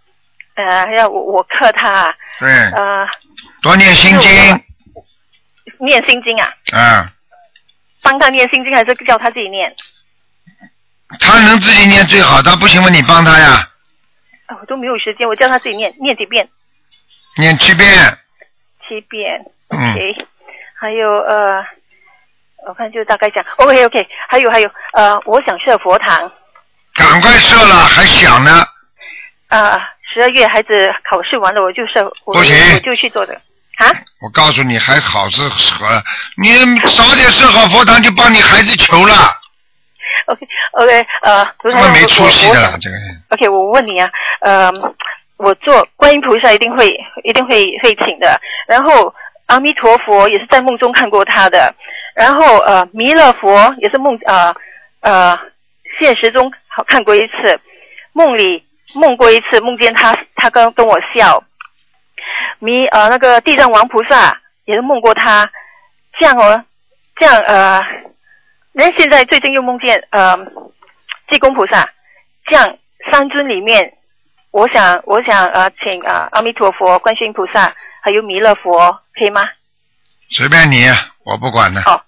[0.53, 3.07] 呃，要我我克他啊，对，呃，
[3.63, 4.31] 多念心经，
[5.79, 7.11] 念心经啊，啊，
[8.03, 9.75] 帮他念心经还是叫他自己念？
[11.19, 13.67] 他能自己念最好，他不行嘛，你帮他呀，
[14.49, 16.47] 哦我都没有时间，我叫他自己念，念几遍？
[17.39, 17.87] 念七遍，
[18.87, 19.43] 七遍。
[19.69, 20.13] 嗯，OK，、
[20.75, 21.65] 还有呃，
[22.67, 26.31] 我看就大概讲，OK OK，还有还有呃，我想设佛堂。
[26.93, 28.63] 赶快设了，还想呢，
[29.47, 29.79] 啊，
[30.13, 30.69] 十二月孩子
[31.09, 32.55] 考试完了我就设，我不行。
[32.75, 33.33] 我就去做的。
[33.77, 33.87] 啊。
[34.21, 36.03] 我告诉你，还好是合了，
[36.37, 36.49] 你
[36.91, 39.13] 早点设好佛堂，就帮你孩子求了
[40.27, 44.09] ，OK OK，呃，卢这台长，我么没出息的了，这个人，OK，我问你啊，
[44.41, 44.71] 呃，
[45.37, 46.93] 我做观音菩萨一定会
[47.23, 49.13] 一定会会请的，然后
[49.47, 51.73] 阿弥陀佛也是在梦中看过他的，
[52.15, 54.55] 然后呃弥勒佛也是梦呃
[55.01, 55.39] 呃
[55.99, 57.59] 现实中好看过一次，
[58.13, 61.43] 梦里梦过一次，梦见他他跟跟我笑，
[62.59, 65.49] 弥呃那个地藏王菩萨也是梦过他，
[66.19, 66.63] 这样哦，
[67.15, 67.83] 这样呃，
[68.73, 70.37] 人现在最近又梦见呃
[71.29, 71.89] 济公菩萨。
[72.47, 72.75] 这样
[73.11, 73.93] 三尊里面，
[74.49, 79.47] 我想我想呃，请啊、呃、阿弥陀佛、观世音菩萨还有弥勒佛，可以吗
[80.27, 80.79] 随便你，
[81.25, 82.03] 我不管的，好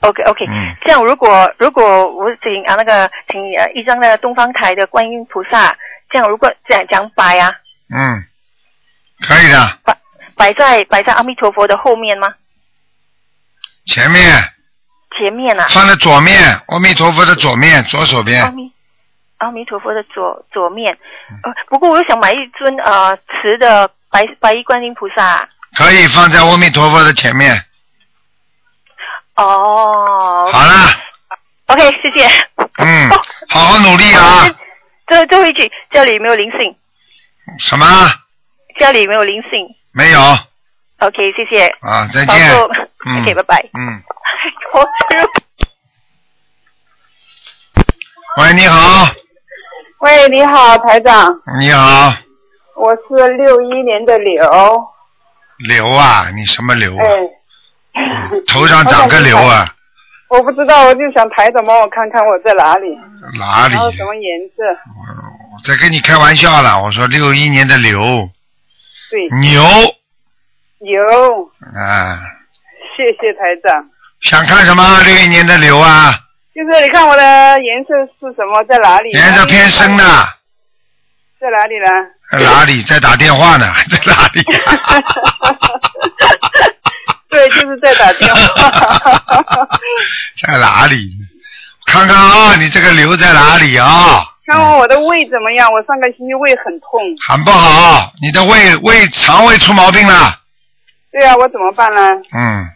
[0.00, 0.74] ？OK OK，、嗯。
[0.84, 1.84] 这样如果如果
[2.14, 5.76] 我请啊那个请呃一张的东方台的观音菩萨，
[6.10, 7.52] 这样如果这样讲摆啊，
[7.94, 8.24] 嗯，
[9.20, 9.96] 可以的，摆
[10.36, 12.34] 摆在摆在阿弥陀佛的后面吗？
[13.86, 14.22] 前面。
[15.18, 15.66] 前面啊？
[15.68, 16.34] 放在左面，
[16.68, 18.42] 阿弥陀佛的左面，左手边。
[18.42, 18.72] 阿，弥
[19.36, 20.96] 阿弥陀佛的左左面，
[21.42, 25.46] 呃，不过我又想买一尊呃瓷的白白衣观音菩萨。
[25.76, 27.54] 可以放在阿弥陀佛的前面，
[29.42, 30.48] 哦。
[30.50, 30.88] 好啦
[31.66, 32.26] ，OK，谢谢。
[32.78, 34.48] 嗯哦，好好努力啊，
[35.08, 36.74] 最最后一句，家里有没有灵性？
[37.58, 37.86] 什么？
[38.78, 39.50] 家里有没有灵性
[39.92, 40.20] 没有
[41.00, 41.66] ？OK，谢谢。
[41.80, 42.50] 啊，再见，
[43.06, 43.64] 嗯 OK，拜拜。
[43.74, 44.02] 嗯，
[48.38, 49.10] 喂，你好，
[50.00, 52.14] 喂，你好，台长，你好，
[52.76, 54.88] 我是六一年的刘。
[55.58, 57.04] 刘啊，你什么刘啊？
[57.04, 57.20] 哎，
[58.48, 59.74] 头上长个瘤啊？
[60.28, 62.88] 我不知道，我就想台长帮我看看我在哪里，
[63.38, 63.82] 哪里然？
[63.82, 64.62] 后什么颜色？
[65.52, 68.00] 我在跟你开玩笑了，我说六一年的牛
[69.10, 69.62] 对，牛
[70.80, 71.02] 牛，
[71.76, 72.18] 啊，
[72.96, 73.84] 谢谢台长。
[74.22, 75.00] 想看什么？
[75.02, 76.14] 六一年的牛啊，
[76.54, 77.22] 就是你看我的
[77.60, 79.10] 颜色是什么，在哪里？
[79.10, 80.04] 颜色偏深的，
[81.38, 81.86] 在哪里呢？
[82.32, 82.82] 在哪里？
[82.84, 83.66] 在打电话呢？
[83.90, 84.42] 在哪里？
[87.32, 88.70] 对，就是在打电话。
[90.46, 91.08] 在哪里？
[91.86, 94.24] 看看啊，你这个瘤在哪里啊？
[94.46, 95.70] 看看我的胃怎么样？
[95.72, 97.00] 我上个星期胃很痛。
[97.26, 100.38] 很不好，你的胃胃肠胃出毛病了，
[101.10, 102.00] 对啊，我怎么办呢？
[102.32, 102.66] 嗯，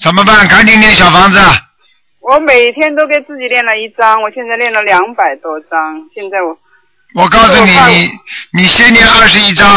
[0.00, 0.48] 怎么办？
[0.48, 1.38] 赶紧念小房子，
[2.20, 6.08] 我每天都给自己练了一张，我现在练了两百多张。
[6.14, 6.58] 现在我
[7.22, 8.10] 我告诉你你
[8.52, 9.68] 你先念二十一张，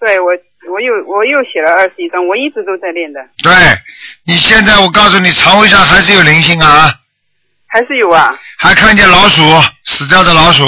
[0.00, 0.30] 对我
[0.68, 3.52] 我又我又写了二十一张，我一直都在练的，对
[4.24, 6.92] 你现在我告诉你，肠胃上还是有灵性啊，
[7.66, 8.36] 还是有啊。
[8.58, 9.42] 还看见老鼠，
[9.84, 10.64] 死掉的老鼠，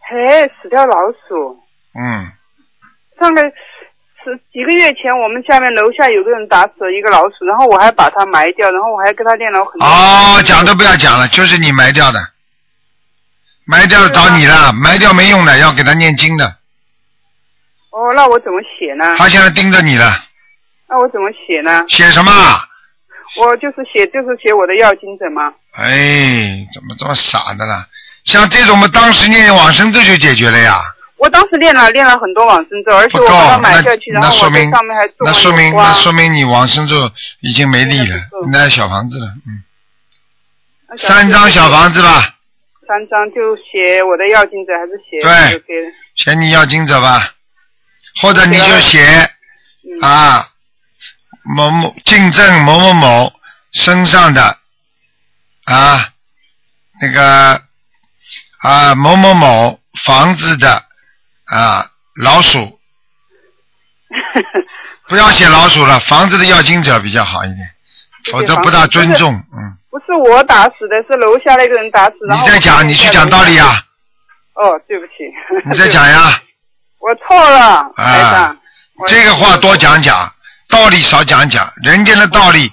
[0.00, 1.58] 嘿，死掉老鼠。
[1.94, 2.26] 嗯，
[3.18, 9.86] 上个是几个月前，我们下面楼下有个人打死了一个老鼠，然后我还把它埋掉，然后我还跟他练了很多。
[9.86, 12.18] 哦，讲都不要讲了，就是你埋掉的，
[13.66, 16.57] 埋掉了找你了，埋掉没用的，要给他念经的。
[17.98, 19.16] 哦，那我怎么写呢？
[19.16, 20.22] 他现在盯着你了，
[20.88, 21.84] 那我怎么写呢？
[21.88, 22.30] 写什么？
[23.38, 25.52] 我就是写，就是写我的要经者嘛。
[25.72, 27.84] 哎，怎么这么傻的啦？
[28.24, 30.80] 像这种嘛，当时念往生咒就解决了呀。
[31.16, 36.94] 我当时练了练了很多往生咒，而且我把它，买下去，然后我在上面还那说明那说明你往生咒
[37.40, 38.16] 已经没力了，
[38.52, 42.36] 那小房子了，嗯，三张小房子吧，
[42.86, 47.32] 三张就写我的要经者，还是写对写你要经者吧，
[48.20, 49.00] 或者你就写
[50.00, 50.48] 嗯啊
[51.56, 53.32] 某某进证某某某
[53.72, 54.58] 身上的
[55.64, 56.08] 啊
[57.00, 57.62] 那个
[58.62, 60.84] 啊某某某房子的
[61.46, 62.78] 啊老鼠，
[65.08, 67.70] 不要写老鼠了，房子的要经者比较好一点，
[68.32, 69.32] 否则不大尊重。
[69.32, 72.14] 嗯，不是我打死的，是楼下那个人打死。
[72.28, 73.84] 的你再讲，你去讲道理啊！
[74.54, 75.12] 哦，对不起。
[75.70, 76.42] 你再讲呀！
[77.00, 78.56] 我错了，台啊长。，
[79.06, 80.32] 这个话多讲讲，
[80.68, 81.72] 道理少讲讲。
[81.82, 82.70] 人间的道理，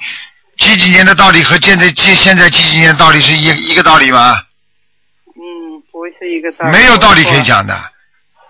[0.57, 4.41] 几几年的道理和现在几现在几几年的道理是一一个道理吗？
[5.35, 6.71] 嗯，不是一个道理。
[6.71, 7.75] 没有道理可以讲的，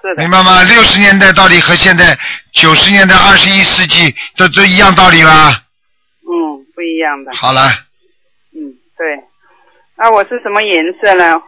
[0.01, 0.21] 是的。
[0.21, 0.63] 明白吗？
[0.63, 2.17] 六十年代道理和现在
[2.53, 5.49] 九十年代、二十一世纪都都一样道理吗？
[6.27, 7.33] 嗯，不一样的。
[7.35, 7.69] 好了，
[8.53, 9.23] 嗯，对。
[9.97, 11.41] 那我是什么颜色呢？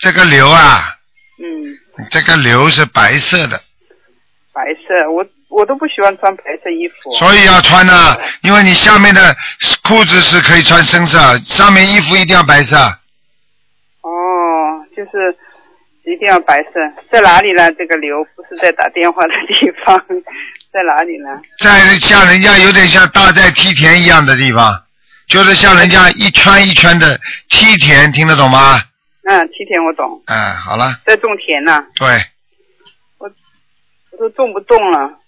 [0.00, 0.96] 这个瘤啊，
[1.42, 1.76] 嗯，
[2.08, 3.60] 这个瘤是白色的，
[4.52, 5.10] 白色。
[5.10, 7.12] 我我都不喜欢穿白色衣服。
[7.18, 9.36] 所以要穿呢、因为你下面的
[9.82, 12.76] 裤子是可以穿深色，上面衣服一定要白色。
[14.02, 14.08] 哦，
[14.96, 15.36] 就是
[16.04, 16.70] 一定要白色。
[17.10, 17.70] 在哪里呢？
[17.72, 19.98] 这个瘤不是在打电话的地方，
[20.72, 21.40] 在哪里呢？
[21.58, 24.82] 在像人家有点像大寨梯田一样的地方，
[25.26, 28.80] 就是像人家一圈一圈的梯田，听得懂吗？
[29.30, 32.08] 嗯，梯田我懂，哎，好了，在种田呢、对，
[33.18, 33.30] 我
[34.10, 35.18] 我都种不动了。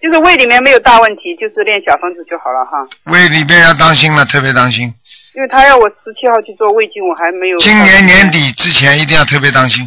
[0.00, 2.88] 就是胃里面没有大问题，就是练小房子就好了哈。
[3.12, 4.94] 胃里边要当心了，特别当心。
[5.34, 7.58] 因为他要我十七号去做胃镜，我还没有。
[7.58, 9.86] 今年年底之前一定要特别当心。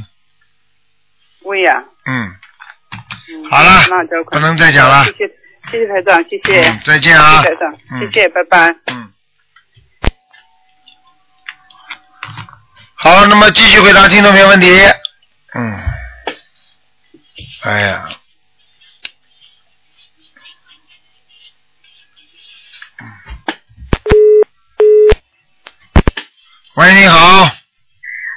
[1.46, 2.30] 胃呀、嗯，
[3.34, 5.28] 嗯，好了那就不能再讲了谢谢，
[5.72, 8.76] 谢谢台长，谢谢，嗯再见啊谢谢台长，嗯谢谢，拜拜。
[8.92, 9.12] 嗯。
[13.06, 14.68] 好，那么继续回答听众朋友问题。
[15.54, 15.80] 嗯。
[17.62, 18.10] 哎呀。
[26.78, 27.48] 喂，你好，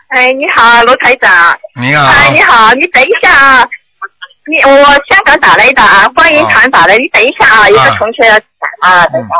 [0.09, 1.59] 哎，你好，罗台长。
[1.81, 3.67] 你好，哎，你好，你等一下啊。
[4.45, 8.47] 你我香港打来的啊，观音堂打来，你等一下啊，有个同学要打
[8.83, 9.31] 啊，等一下。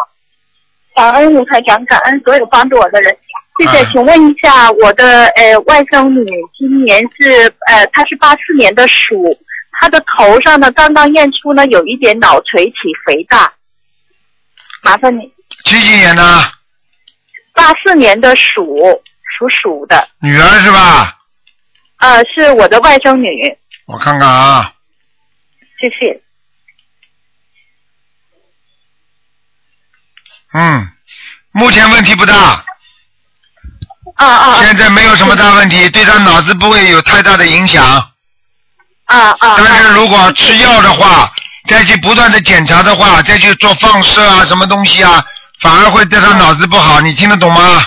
[0.95, 3.15] 感恩卢台长，感恩所有帮助我的人。
[3.59, 6.25] 谢谢，啊请问一下，我的呃外甥女
[6.57, 9.37] 今年是呃，她是八四年的鼠，
[9.73, 13.53] 她的头上呢刚刚验出呢有一点脑垂体肥大，
[14.83, 15.23] 麻烦你。
[15.65, 16.23] 几几年的？
[17.53, 19.03] 八四年的鼠，
[19.39, 21.19] 属鼠的，女儿是吧？
[21.97, 23.29] 呃，是我的外甥女，
[23.87, 24.73] 我看看啊，
[25.81, 26.23] 谢谢。
[30.53, 30.89] 嗯，
[31.51, 32.65] 目前问题不大，
[34.19, 37.83] 啊啊现在没有什么大问题，对他脑子不会有太大的影响。
[39.07, 39.57] 啊啊！
[39.57, 41.33] 但是如果吃药的话，
[41.67, 45.25] 再去不断的检查的话，再去做放射啊，什么东西啊，
[45.63, 47.01] 反而会对他脑子不好。
[47.01, 47.87] 你听得懂吗？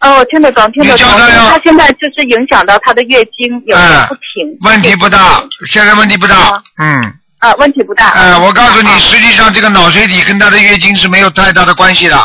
[0.00, 1.08] 哦，我听得懂，听得懂。
[1.48, 4.22] 他现在就是影响到他的月经，有点不停。
[4.60, 5.42] 问题不大，
[5.72, 6.62] 现在问题不大。
[6.78, 7.18] 嗯。
[7.38, 8.10] 啊，问题不大。
[8.10, 12.16] 哎、我告诉你，实际上这个脑垂体跟他的月经是没有太大的关系的。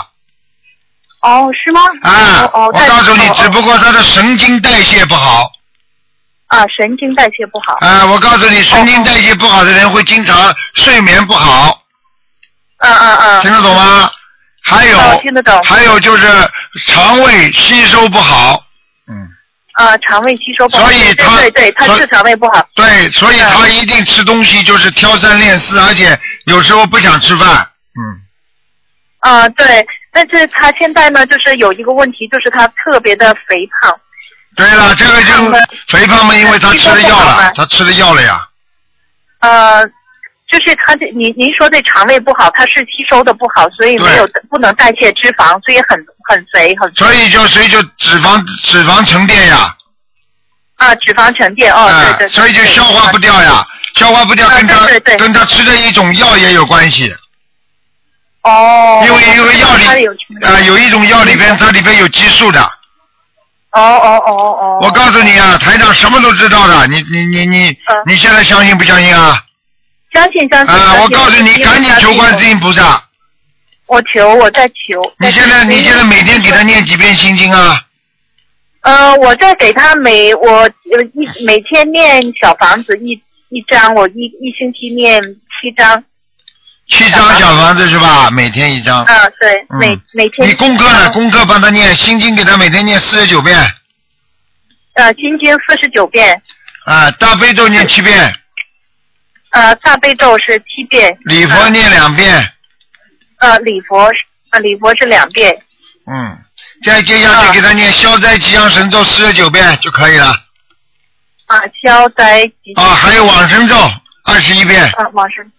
[1.21, 1.81] 哦，是吗？
[2.01, 5.49] 啊，哦哦我告诉你哦，只不过他的神经代谢不好。
[6.47, 7.77] 啊，神经代谢不好。
[7.81, 11.81] 啊，我告诉你，神经代谢不好的人会经常睡眠不好。
[12.79, 13.41] 嗯嗯嗯。
[13.43, 14.09] 听得懂吗？
[14.63, 16.27] 还有，哦听得懂还有就是
[16.87, 18.63] 肠胃吸收不好。
[19.07, 19.27] 嗯
[19.73, 20.83] 啊，肠胃吸收不好。
[20.83, 22.67] 所以他对对对，他是肠胃不好。
[22.75, 27.47] 对，所以他一定吃东西就是挑三拣四，而且有时候不想吃饭。
[27.95, 28.21] 嗯
[29.21, 33.97] 啊，对，但是他现在呢，就是有一个问题，就是他特别的肥胖。
[34.55, 35.33] 对了，这个就
[35.87, 38.45] 肥胖嘛，因为他吃了药了，他吃了药了呀。
[39.39, 39.87] 呃，
[40.51, 45.97] 就是他这您您说这肠胃不好，他是吸收的不好，所以没有不能代谢脂肪，所以很
[46.27, 46.95] 很肥很肥。
[46.95, 49.73] 所以就所以就脂肪脂肪沉淀呀，
[50.75, 57.15] 啊，脂肪沉淀哦，对对，所以就消化不掉呀，消化不掉跟他跟他吃的一种药也有关系。
[58.43, 59.85] 哦，因为因为药里
[60.45, 62.59] 啊有一种药里边它里边有激素的。
[63.71, 64.79] 哦哦哦哦。
[64.81, 69.39] 我告诉你啊，台长什么都知道的，你你你你，你现在相信不相信啊？
[70.11, 70.75] 相信相信。
[70.75, 73.03] 啊，我告诉你，赶紧求观世音菩萨。
[73.85, 75.01] 我求，我在求。
[75.19, 77.79] 你现在你现在每天给他念几遍心经啊？
[78.81, 83.11] 呃，我在给他每我呃一每天念小房子一
[83.49, 86.03] 一张，我一一星期念七张。
[86.91, 88.29] 七张小房子是吧？
[88.29, 89.03] 每天一张。
[89.05, 90.47] 啊，对，嗯每每天。
[90.47, 91.09] 你功课呢？
[91.11, 93.57] 功课帮他念心经，给他每天念四十九遍。
[94.95, 96.41] 呃，心经四十九遍，
[96.85, 98.35] 啊，大悲咒念七遍，
[99.51, 101.17] 呃，大悲咒是七遍。
[101.23, 102.53] 礼佛念两遍。
[103.39, 104.19] 呃，礼佛是
[104.51, 105.57] 呃礼佛是两遍。
[106.05, 106.37] 嗯，
[106.83, 110.27] 再接下去给他念消灾吉祥神咒四十九遍就可以了。
[111.45, 112.83] 啊，消灾吉祥。
[112.83, 113.75] 啊，还有往生咒
[114.25, 114.83] 二十一遍。
[114.83, 115.49] 啊，往生。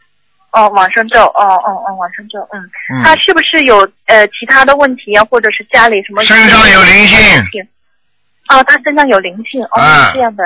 [0.52, 2.60] 哦，往生咒，哦哦哦，往生咒，嗯，
[2.92, 6.22] 嗯他是不是有呃其他的问题啊，或者是家里什么？
[6.24, 7.18] 身上有灵性。
[8.48, 10.44] 哦，他身上有灵性，哦，啊是这样的，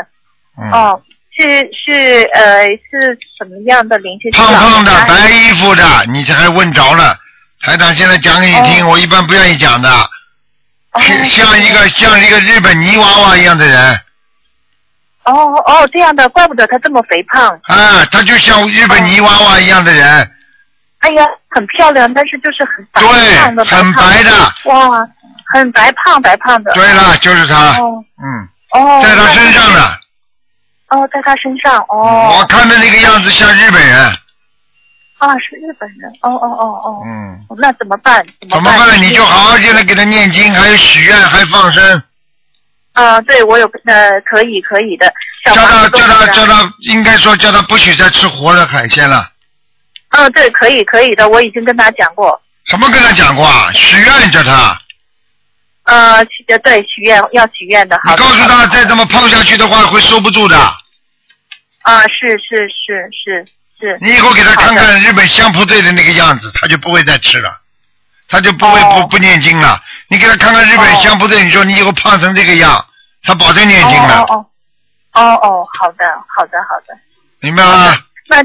[0.59, 1.03] 嗯哦，
[1.37, 4.31] 是是呃是什么样的灵性？
[4.33, 7.19] 胖胖的白衣服的，你这还问着了？
[7.63, 9.89] 台长现在讲给你听，我一般不愿意讲的。
[10.99, 14.01] 像像一个像一个日本泥娃娃一样的人
[15.27, 17.49] 哦哦，这样的，怪不得他这么肥胖。
[17.65, 20.31] 啊，他就像日本泥娃娃一样的人，
[21.01, 24.31] 哎呀，很漂亮，但是就是很白对胖的，很白的。
[24.65, 25.09] 哇，
[25.53, 26.73] 很白胖白胖的。
[26.73, 28.49] 对了，就是他，哦嗯，
[28.81, 29.81] 哦，在他身上呢。
[30.89, 32.39] 哦，在他身上哦。
[32.39, 33.99] 我看的那个样子像日本人，
[35.19, 36.09] 啊，是日本人。
[36.23, 37.03] 哦哦哦哦。
[37.05, 38.25] 嗯，那怎么办？
[38.41, 39.03] 怎怎么办？
[39.03, 42.03] 你就好好现在给他念经，还有许愿，还放生，
[42.97, 45.13] 啊，对，我有呃，可以可以的。
[45.45, 49.31] 叫他叫他叫他，应该说叫他不许再吃活的海鲜了。
[50.11, 52.41] 嗯，对，可以可以的，我已经跟他讲过。
[52.65, 53.71] 什么跟他讲过啊？
[53.75, 54.81] 许愿叫他，
[55.85, 56.25] 呃，
[56.65, 60.57] 对，许愿要许愿的你告诉他再这么胖下去的话会收不住的。
[60.57, 63.47] 啊，是是是是
[63.79, 63.99] 是。
[64.01, 67.61] 你以后给他看看日本相扑队的那个样子，他就不会再吃了，
[68.29, 69.01] 他就不会哦。
[69.03, 69.81] 不不念经了。
[70.09, 72.87] 你给他看看日本相扑队，你说你以后胖成这个样，
[73.23, 74.47] 他保证念经了，哦哦哦。
[75.13, 76.99] 哦哦，好的好的好的，
[77.41, 77.97] 明白吗？
[78.29, 78.43] 那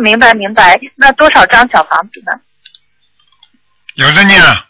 [0.00, 0.78] 明白明白。
[0.96, 2.32] 那多少张小房子呢？
[3.94, 4.66] 有的念了，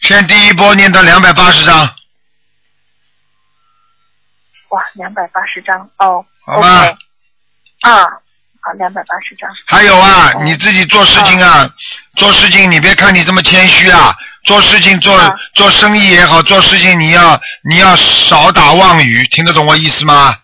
[0.00, 1.78] 先第一波念到两百八十张，
[4.70, 5.90] 哇，两百八十张。
[5.96, 6.24] 哦。
[6.44, 6.82] 好吧。
[6.82, 6.96] OK
[7.82, 8.18] 啊，
[8.64, 9.50] 好，两百八十张。
[9.66, 11.68] 还有啊，哦你自己做事情啊，
[12.16, 20.36] 做事情你别看你这么谦虚啊，做事情做、啊做生意也好，做事情你要你要少打妄语，听得懂我意思吗？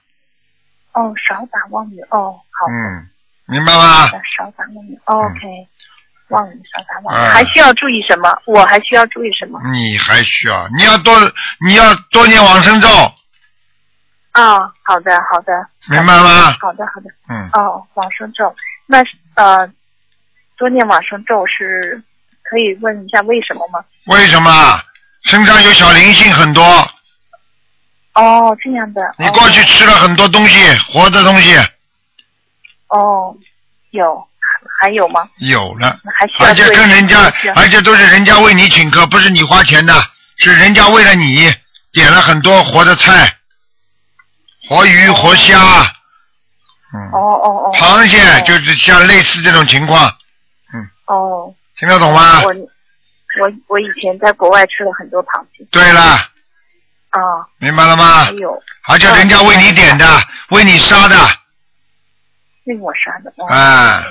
[0.92, 2.66] 哦，少打妄语哦，好。
[2.68, 3.06] 嗯，
[3.46, 4.08] 明白吗？
[4.08, 4.98] 少打妄语。
[5.04, 5.68] OK，
[6.30, 8.36] 妄语少打妄语，嗯还需要注意什么？
[8.46, 9.60] 我还需要注意什么？
[9.70, 11.16] 你还需要，你要多
[11.64, 12.88] 你要多念往生咒，
[14.38, 15.52] 啊，好的好的。
[15.90, 16.52] 明白吗？
[16.60, 17.10] 好的好的。
[17.28, 18.54] 嗯，哦，往生咒，
[18.86, 18.98] 那
[19.34, 19.68] 呃，
[20.56, 22.00] 多念往生咒是
[22.44, 23.80] 可以问一下为什么吗？
[24.06, 24.80] 为什么？
[25.24, 26.62] 身上有小灵性很多，
[28.14, 29.02] 哦，这样的。
[29.18, 31.56] 你过去吃了很多东西，活的东西
[32.86, 33.36] 哦，
[33.90, 34.24] 有
[34.80, 35.28] 还有吗？
[35.38, 37.18] 有了，还需要而且跟人家，
[37.56, 39.92] 而且都是人家为你请客，不是你花钱的，
[40.36, 41.52] 是人家为了你
[41.92, 43.36] 点了很多活的菜，
[44.68, 45.58] 活鱼、活虾，
[46.94, 47.72] 嗯，哦哦哦。
[47.74, 50.06] 螃蟹哦就是像类似这种情况，
[50.74, 51.54] 嗯哦。
[51.78, 52.42] 听得懂吗？
[52.42, 52.50] 我
[53.40, 55.64] 我我以前在国外吃了很多螃蟹。
[55.70, 56.00] 对了，
[57.10, 57.20] 啊。
[57.58, 58.32] 明白了吗还？
[58.32, 60.04] 有而且人家为你点的，
[60.50, 61.16] 为你杀的，
[62.64, 63.32] 为我杀的。
[63.36, 64.02] 哦啊，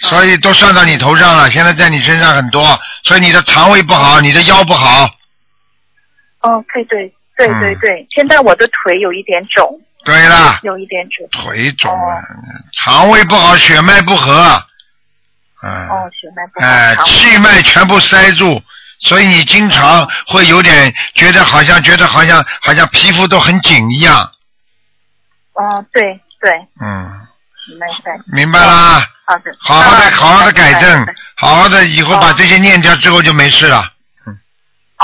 [0.00, 1.50] 所以都算到你头上了。
[1.50, 5.04] 现在在你身上很多，所以你的肠胃不好，你的腰不好，
[6.40, 11.28] 哦，对对对嗯对对，现在我的腿有一点肿，对了，有一点肿。
[11.30, 12.22] 腿肿了，
[12.72, 14.62] 肠胃不好，血脉不和，
[15.62, 16.66] 嗯，哦，血脉不好。
[16.66, 18.62] 哎，气脉全部塞住，
[19.00, 24.30] 所以你经常会有点觉得好像觉得好像好像皮肤都很紧一样，
[25.54, 26.50] 哦，对对，
[26.80, 27.08] 嗯，
[27.68, 28.20] 明白明白。
[28.32, 29.06] 明白啦？
[29.26, 29.56] 好的。
[29.58, 33.90] 好好的啊好好的改正好好的以后把这些念掉之后就没事了。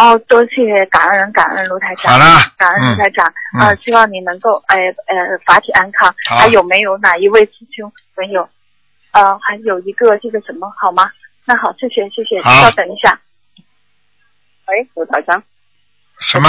[0.01, 2.13] 哦，多谢感恩感恩卢台长。
[2.13, 2.25] 好了
[2.57, 3.31] 感恩卢台长。
[3.55, 6.15] 嗯啊，希望你能够呃呃法体安康。
[6.27, 8.49] 还有没有哪一位师兄朋友？
[9.13, 11.11] 呃，还有一个这个什么好吗？
[11.45, 13.21] 那好，谢谢谢谢，稍等一下。
[14.69, 15.43] 喂，卢台长，
[16.21, 16.49] 什么？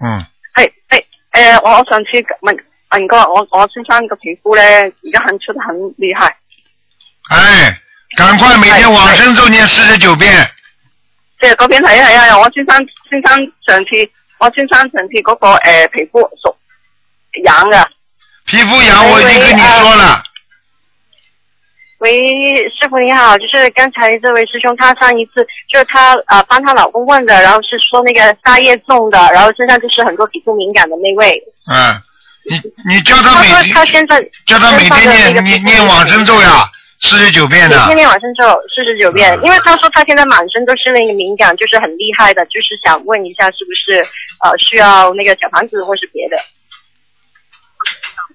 [0.00, 0.24] 嗯，
[0.54, 2.10] 係係誒，我我上次
[2.42, 2.56] 問
[2.90, 6.36] 問過我我先生个皮肤呢，而家很出得很厉害。
[7.30, 7.80] 哎，
[8.16, 10.30] 赶快每天往生咒念四十九遍，
[11.40, 12.76] 即係嗰邊係啊係啊，我先生
[13.10, 13.90] 先生上次
[14.38, 16.54] 我先生上次嗰個呃皮膚屬
[17.44, 17.86] 癢嘅。
[18.46, 20.22] 皮肤痒我已经跟你說了，
[21.98, 31.42] 喂，师傅你好，就是刚才这位师兄，他上一次就是他呃帮他老公问的，然后是说那个沙叶种的，然后身上就是很多皮肤敏感的那位。
[31.68, 32.00] 嗯，
[32.48, 36.64] 你你叫他每天他现在叫他每天念念念往生咒呀，
[37.00, 37.76] 四十九遍的。
[37.76, 38.44] 天天念往生咒
[38.74, 44.00] 四十九遍，嗯因为他说他现在满身都是那个敏感，就是很厉害的，就是想问一下是不是
[44.42, 46.36] 呃需要那个小房子或是别的。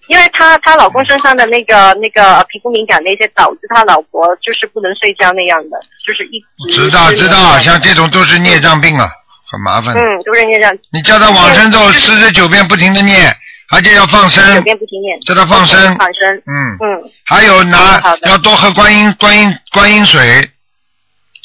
[0.08, 9.08] 因为她她老公身上的那个那个皮肤敏感那些，导致他老婆就是不能睡觉那样的，就是一直知道知道，像这种都是孽障病啊，
[9.52, 9.94] 很麻烦。
[9.96, 13.36] 嗯，都是孽障，你叫他往生咒四十九遍不停的念，
[13.72, 14.56] 而且要放生？
[14.56, 15.80] 九，遍不停念，叫他放生？
[15.96, 20.50] 放生，嗯，嗯，还有拿要多喝观音观音观音水，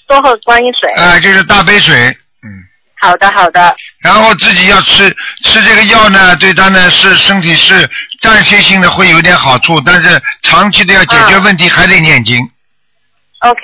[0.08, 0.90] 多喝观音水。
[1.02, 1.94] 哎、就是大杯水，
[2.42, 2.48] 嗯，
[3.00, 5.08] 好的好的，然后自己要吃
[5.44, 7.88] 吃这个药呢，对他呢是身体是
[8.20, 12.38] 暂时性的会有点好处，但是长期的要解决问题还得念经
[13.40, 13.60] ，OK，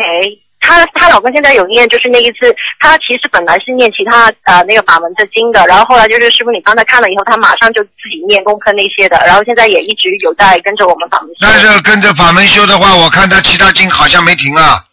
[0.63, 11.39] 她她老公现在有念，就是那一次，她其实本来是念其他呃那个法门的经的，然后后来就是师傅你帮他看了以后，他马上就自己念功课那些的，然后现在也一直有在跟着我们法门修。
[11.41, 14.85] 但是跟着法门修的话，我看他其他经好像没停啊。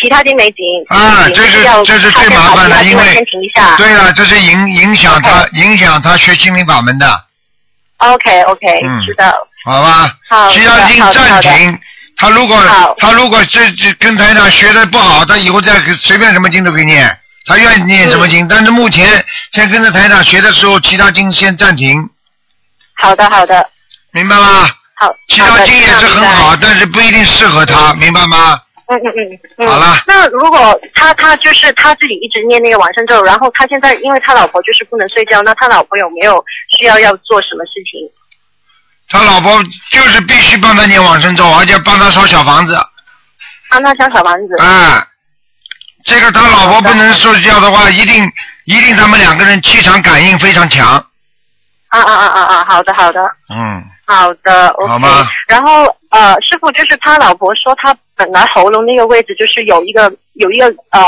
[0.00, 0.64] 其他经没停。
[0.88, 3.74] 啊，停这是要这是最麻烦的，因为先停一下。
[3.76, 7.06] 对啊，这是影影响他影响他学心灵法门的
[7.96, 9.34] ，OK OK，、嗯知道。
[9.64, 10.16] 好吧？
[10.28, 11.78] 好其他经暂停。
[12.16, 12.56] 他如果
[12.98, 17.06] 他如果这这跟台长学的不好，他以后再随便什么经都可以念，
[17.44, 18.48] 他愿意念什么嗯经。
[18.48, 22.08] 但是目前先跟着台长学的时候，其他经先暂停，
[22.94, 23.68] 好的好的，
[24.12, 24.68] 明白吗？
[24.94, 25.14] 好。
[25.28, 28.60] 其他经也是很好，但是不一定适合他，明白吗？
[28.86, 29.68] 嗯嗯嗯嗯。
[29.68, 36.42] 好了那如果他他就是他自己一直念那个往生咒，然后他现在因为他老婆就是不能睡觉，那他老婆有没有
[36.78, 38.08] 需要要做什么事情？
[39.08, 42.76] 他老婆就是必须帮他念往生咒，而且帮他烧小房子。
[43.70, 44.56] 帮他烧小房子。
[44.62, 45.06] 啊，
[46.04, 48.30] 这个他老婆不能睡觉的话，一定
[48.64, 50.86] 一定他们两个人气场感应非常强。
[51.88, 52.64] 啊啊啊啊啊！
[52.68, 55.24] 好的好的嗯，好的，OK 好吗。
[55.46, 61.00] 然后呃，师傅就是他老婆说他本来喉咙那个位置就是有一个有一个呃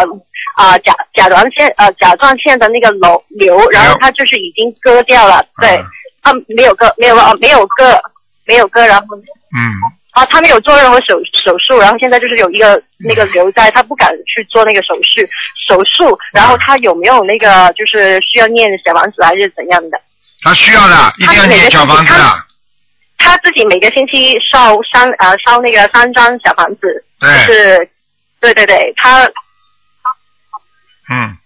[0.56, 5.84] 啊、甲甲状腺呃甲状腺的那个瘤瘤，然后他就是已经割掉了，对，嗯
[6.28, 8.00] 啊没有割没有啊没有割
[8.44, 9.72] 没有割，然后嗯，
[10.12, 15.26] 啊他没有做任何手手术，然后现在就是有一个那个瘤在，他不敢去做那个手术
[15.68, 20.00] 手术，然后他有没有那个就是需要念小房子还是怎样的？
[20.42, 22.20] 他需要的，一定要念小房子的。
[23.18, 27.90] 他自己每个星期烧三呃烧那个三张小房子，对就是
[28.40, 29.24] 对对对，他
[31.10, 31.36] 嗯，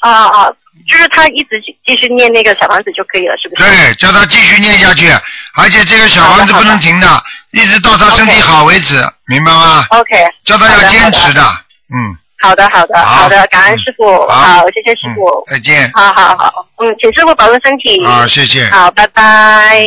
[0.00, 0.52] 啊啊，
[0.90, 3.62] 就是他一直继续念那个小房子就可以了，是不是？
[3.62, 5.10] 对，叫他继续念下去，
[5.54, 8.96] 而且这个小房子不能停的，一直到他身体好为止，
[9.26, 11.40] 明白吗？OK，叫他要坚持的。
[11.42, 11.48] 的，
[11.94, 15.90] 嗯，好的好的好好的，感恩师傅，好好，谢谢师嗯傅，，再见。
[15.94, 18.04] 好好好，嗯，请师傅保重身体。
[18.04, 18.64] 好，谢谢。
[18.70, 19.84] 好，拜拜。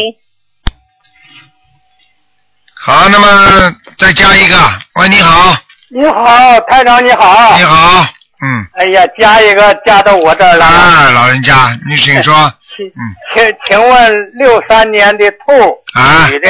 [2.73, 4.55] 好，那么再加一个，
[4.93, 5.57] 喂，你好，
[5.89, 7.57] 你好，台长你好。
[7.57, 8.07] 你好，
[8.45, 10.57] 嗯，哎呀，加一个加到我这儿来。
[10.57, 10.65] 了。
[10.65, 12.33] 啊，老人家，你请说，
[12.75, 13.15] 请嗯。
[13.33, 16.27] 请请问六三年的兔啊。
[16.29, 16.49] 女的，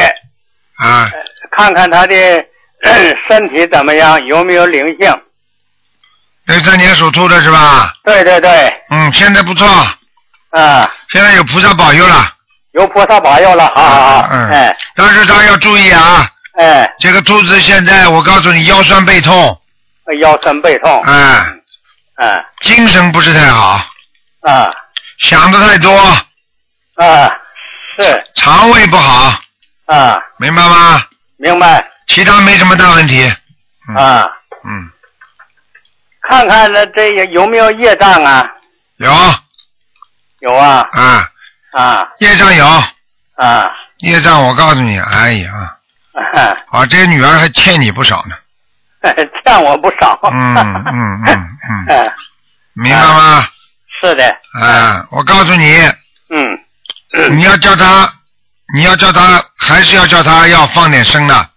[0.77, 1.09] 啊，
[1.55, 2.15] 看看她的
[2.83, 5.21] 呃 身体怎么样，有没有灵性？
[6.47, 7.93] 六三年属兔的是吧？
[8.03, 9.65] 对对对，嗯，现在不错，
[10.49, 12.27] 啊，现在有菩萨保佑了，
[12.73, 14.75] 有菩萨保佑了，好好好，嗯哎。
[14.95, 16.27] 但是他要注意啊，
[16.57, 19.59] 哎，这个兔子现在我告诉你腰酸背痛，
[20.19, 21.45] 腰酸背痛，哎，
[22.17, 23.79] 嗯精神不是太好，
[24.41, 24.71] 啊。
[25.19, 25.91] 想的太多，
[26.95, 27.31] 啊，
[27.97, 28.23] 是。
[28.35, 29.39] 肠胃不好，
[29.85, 31.01] 啊，明白吗？
[31.37, 31.85] 明白。
[32.07, 33.33] 其他没什么大问题，
[33.89, 34.27] 嗯啊，
[34.63, 34.91] 嗯，
[36.29, 38.47] 看看呢这有没有业障啊？
[38.97, 39.11] 有。
[40.39, 40.87] 有啊。
[40.91, 41.29] 啊，
[41.71, 42.07] 啊。
[42.19, 42.65] 业障有，
[43.37, 45.77] 啊，业障我告诉你，哎呀，
[46.71, 48.35] 啊，这个女儿还欠你不少呢，
[49.43, 50.17] 欠我不少。
[50.23, 51.23] 嗯嗯嗯。
[51.27, 51.47] 嗯，
[51.89, 52.11] 嗯，
[52.73, 53.47] 明白吗？
[54.01, 54.25] 是的，
[54.61, 55.77] 啊，我告诉你，
[56.29, 58.11] 嗯，你要叫他，
[58.75, 61.49] 你要叫他，还是要叫他要放点声的，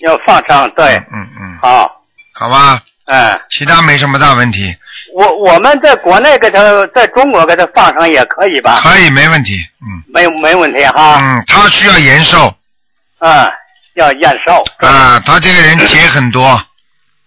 [0.00, 1.90] 要放生，对，嗯嗯，好，
[2.32, 4.74] 好吧，嗯，其他没什么大问题，
[5.14, 6.60] 我我们在国内给他，
[6.94, 8.80] 在中国给他放生也可以吧？
[8.82, 10.02] 可以没问题，嗯。
[10.12, 12.52] 没没问题哈，嗯，他需要延寿。
[13.20, 13.52] 嗯，
[13.94, 16.60] 要延寿，啊，他这个人钱很多，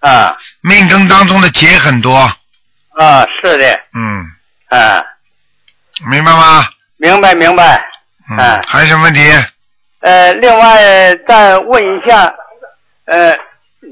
[0.02, 2.16] 啊命根当中的劫很多，
[2.98, 4.26] 啊，是的，嗯，
[4.70, 5.02] 啊
[6.10, 6.68] 明白吗？
[6.98, 7.82] 明白明白。
[8.30, 9.22] 嗯，还有什么问题？
[10.02, 12.34] 呃，另外再问一下，
[13.06, 13.38] 呃，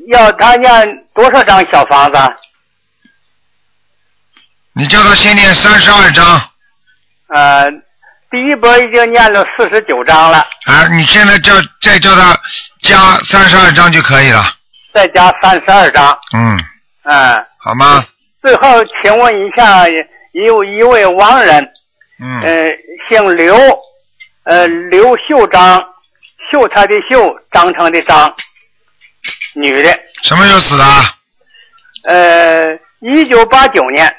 [0.07, 0.72] 要他念
[1.14, 2.18] 多少张小房子？
[4.74, 6.49] 你叫他先念三十二章。
[7.28, 7.70] 呃，
[8.32, 12.39] 第一波已经念了四十九章了，啊，你现在叫再叫他
[12.82, 14.55] 加三十二章就可以了。
[14.93, 16.19] 再加三十二张。
[16.33, 16.59] 嗯，
[17.03, 17.45] 嗯。
[17.57, 18.05] 好吗？
[18.41, 19.85] 最后，请问一下，
[20.31, 21.71] 有一位亡人，
[22.19, 22.71] 嗯，呃，
[23.09, 23.55] 姓刘，
[24.43, 25.85] 呃，刘秀章，
[26.51, 28.33] 秀才的秀，章程的章，
[29.55, 30.83] 女的，什么时候死的？
[32.05, 34.15] 呃，一九八九年，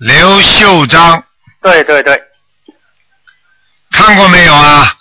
[0.00, 1.24] 刘秀章，
[1.62, 2.20] 对对对，
[3.92, 4.92] 看过没有啊？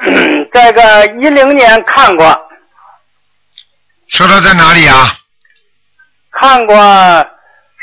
[0.60, 2.50] 这个一零年看过，
[4.08, 5.16] 说他在哪里啊？
[6.32, 6.74] 看过，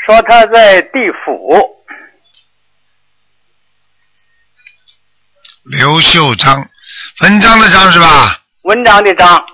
[0.04, 1.82] 说他在地府，
[5.64, 6.68] 刘秀章，
[7.20, 8.42] 文章的章是吧？
[8.64, 9.46] 文章的章，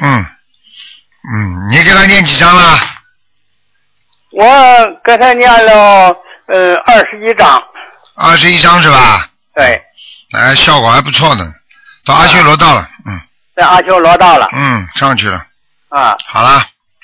[0.00, 0.24] 嗯，
[1.34, 2.94] 嗯，你给他念几张了？
[4.38, 4.44] 我
[5.02, 6.16] 给他念了
[6.46, 7.60] 呃二十一章，
[8.16, 9.28] 二十一章是吧？
[9.52, 9.82] 对，
[10.32, 11.52] 哎，效果还不错呢。
[12.06, 13.18] 到阿修罗道了，嗯
[13.56, 15.44] 在阿修罗道了，嗯，上去了。
[15.88, 16.16] 啊。
[16.24, 16.62] 好了，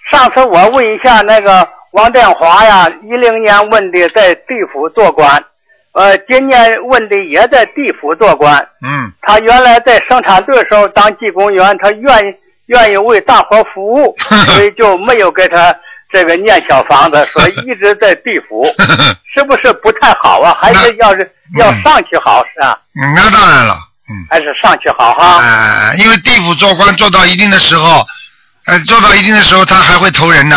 [0.08, 5.44] 上次我问一下那个王殿华呀，一零年问的在地府做官，
[5.94, 8.56] 呃，今年问的也在地府做官。
[8.80, 12.34] 嗯，他原来在生产队时候当技工员，他愿意
[12.66, 14.14] 愿意为大伙服务，
[14.54, 15.74] 所以就没有给他
[16.14, 18.64] 这个念小房子，所以一直在地府，
[19.34, 20.56] 是不是不太好啊？
[20.62, 22.78] 还是要是要上去好是啊？
[23.02, 23.74] 嗯，那当然了。
[24.06, 25.38] 嗯还是上去好哈？
[25.42, 28.06] 哎、因为地府做官做到一定的时候，
[28.66, 30.56] 呃，做到一定的时候，他还会投人的。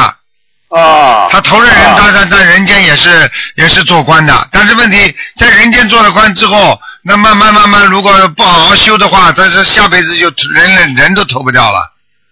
[0.68, 1.30] 哦。
[1.32, 11.89] 他投了人，当然在人间也是也是做官的，但是问题在人间做了官之后，那慢慢慢慢，如果不好好修的话，但是下辈子就人人人都投不掉了。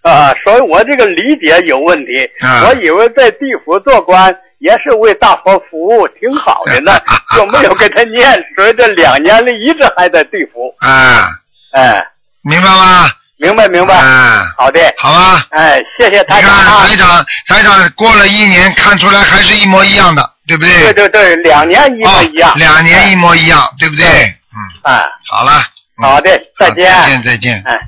[0.08, 2.28] 啊，所以我这个理解有问题。
[2.40, 6.92] 啊我以为在地府做官也是为大佛服务，挺好的呢，
[7.36, 10.72] 就没有给他念，所以这两年里一直还在地府。
[10.78, 11.28] 啊，
[11.72, 12.04] 哎，
[12.42, 13.10] 明白吗？
[13.38, 14.00] 明白明白。
[14.00, 14.80] 嗯，好的。
[14.96, 15.44] 好啊。
[15.50, 20.92] 哎，谢谢台长你啊看台长，台长过了一年，看出来还是一模一样的，对不对？
[20.92, 22.56] 对对对，两年一模一样。
[22.56, 24.06] 两年一模一样，对不对？
[24.06, 24.58] 嗯。
[24.84, 25.62] 哎，好了。
[26.00, 26.90] 好的，再见。
[26.92, 27.62] 再见，再见。
[27.66, 27.78] 哎。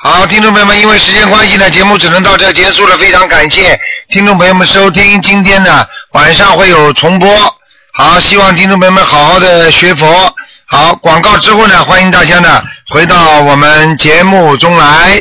[0.00, 2.96] 好，听众朋友们，因为时间关系呢，节目只能到这结束了。
[2.98, 3.76] 非常感谢
[4.08, 7.28] 听众朋友们收听，今天呢晚上会有重播。
[7.94, 10.32] 好，希望听众朋友们好好的学佛。
[10.66, 15.20] 好，广告之后呢，欢迎大家呢回到我们节目中来。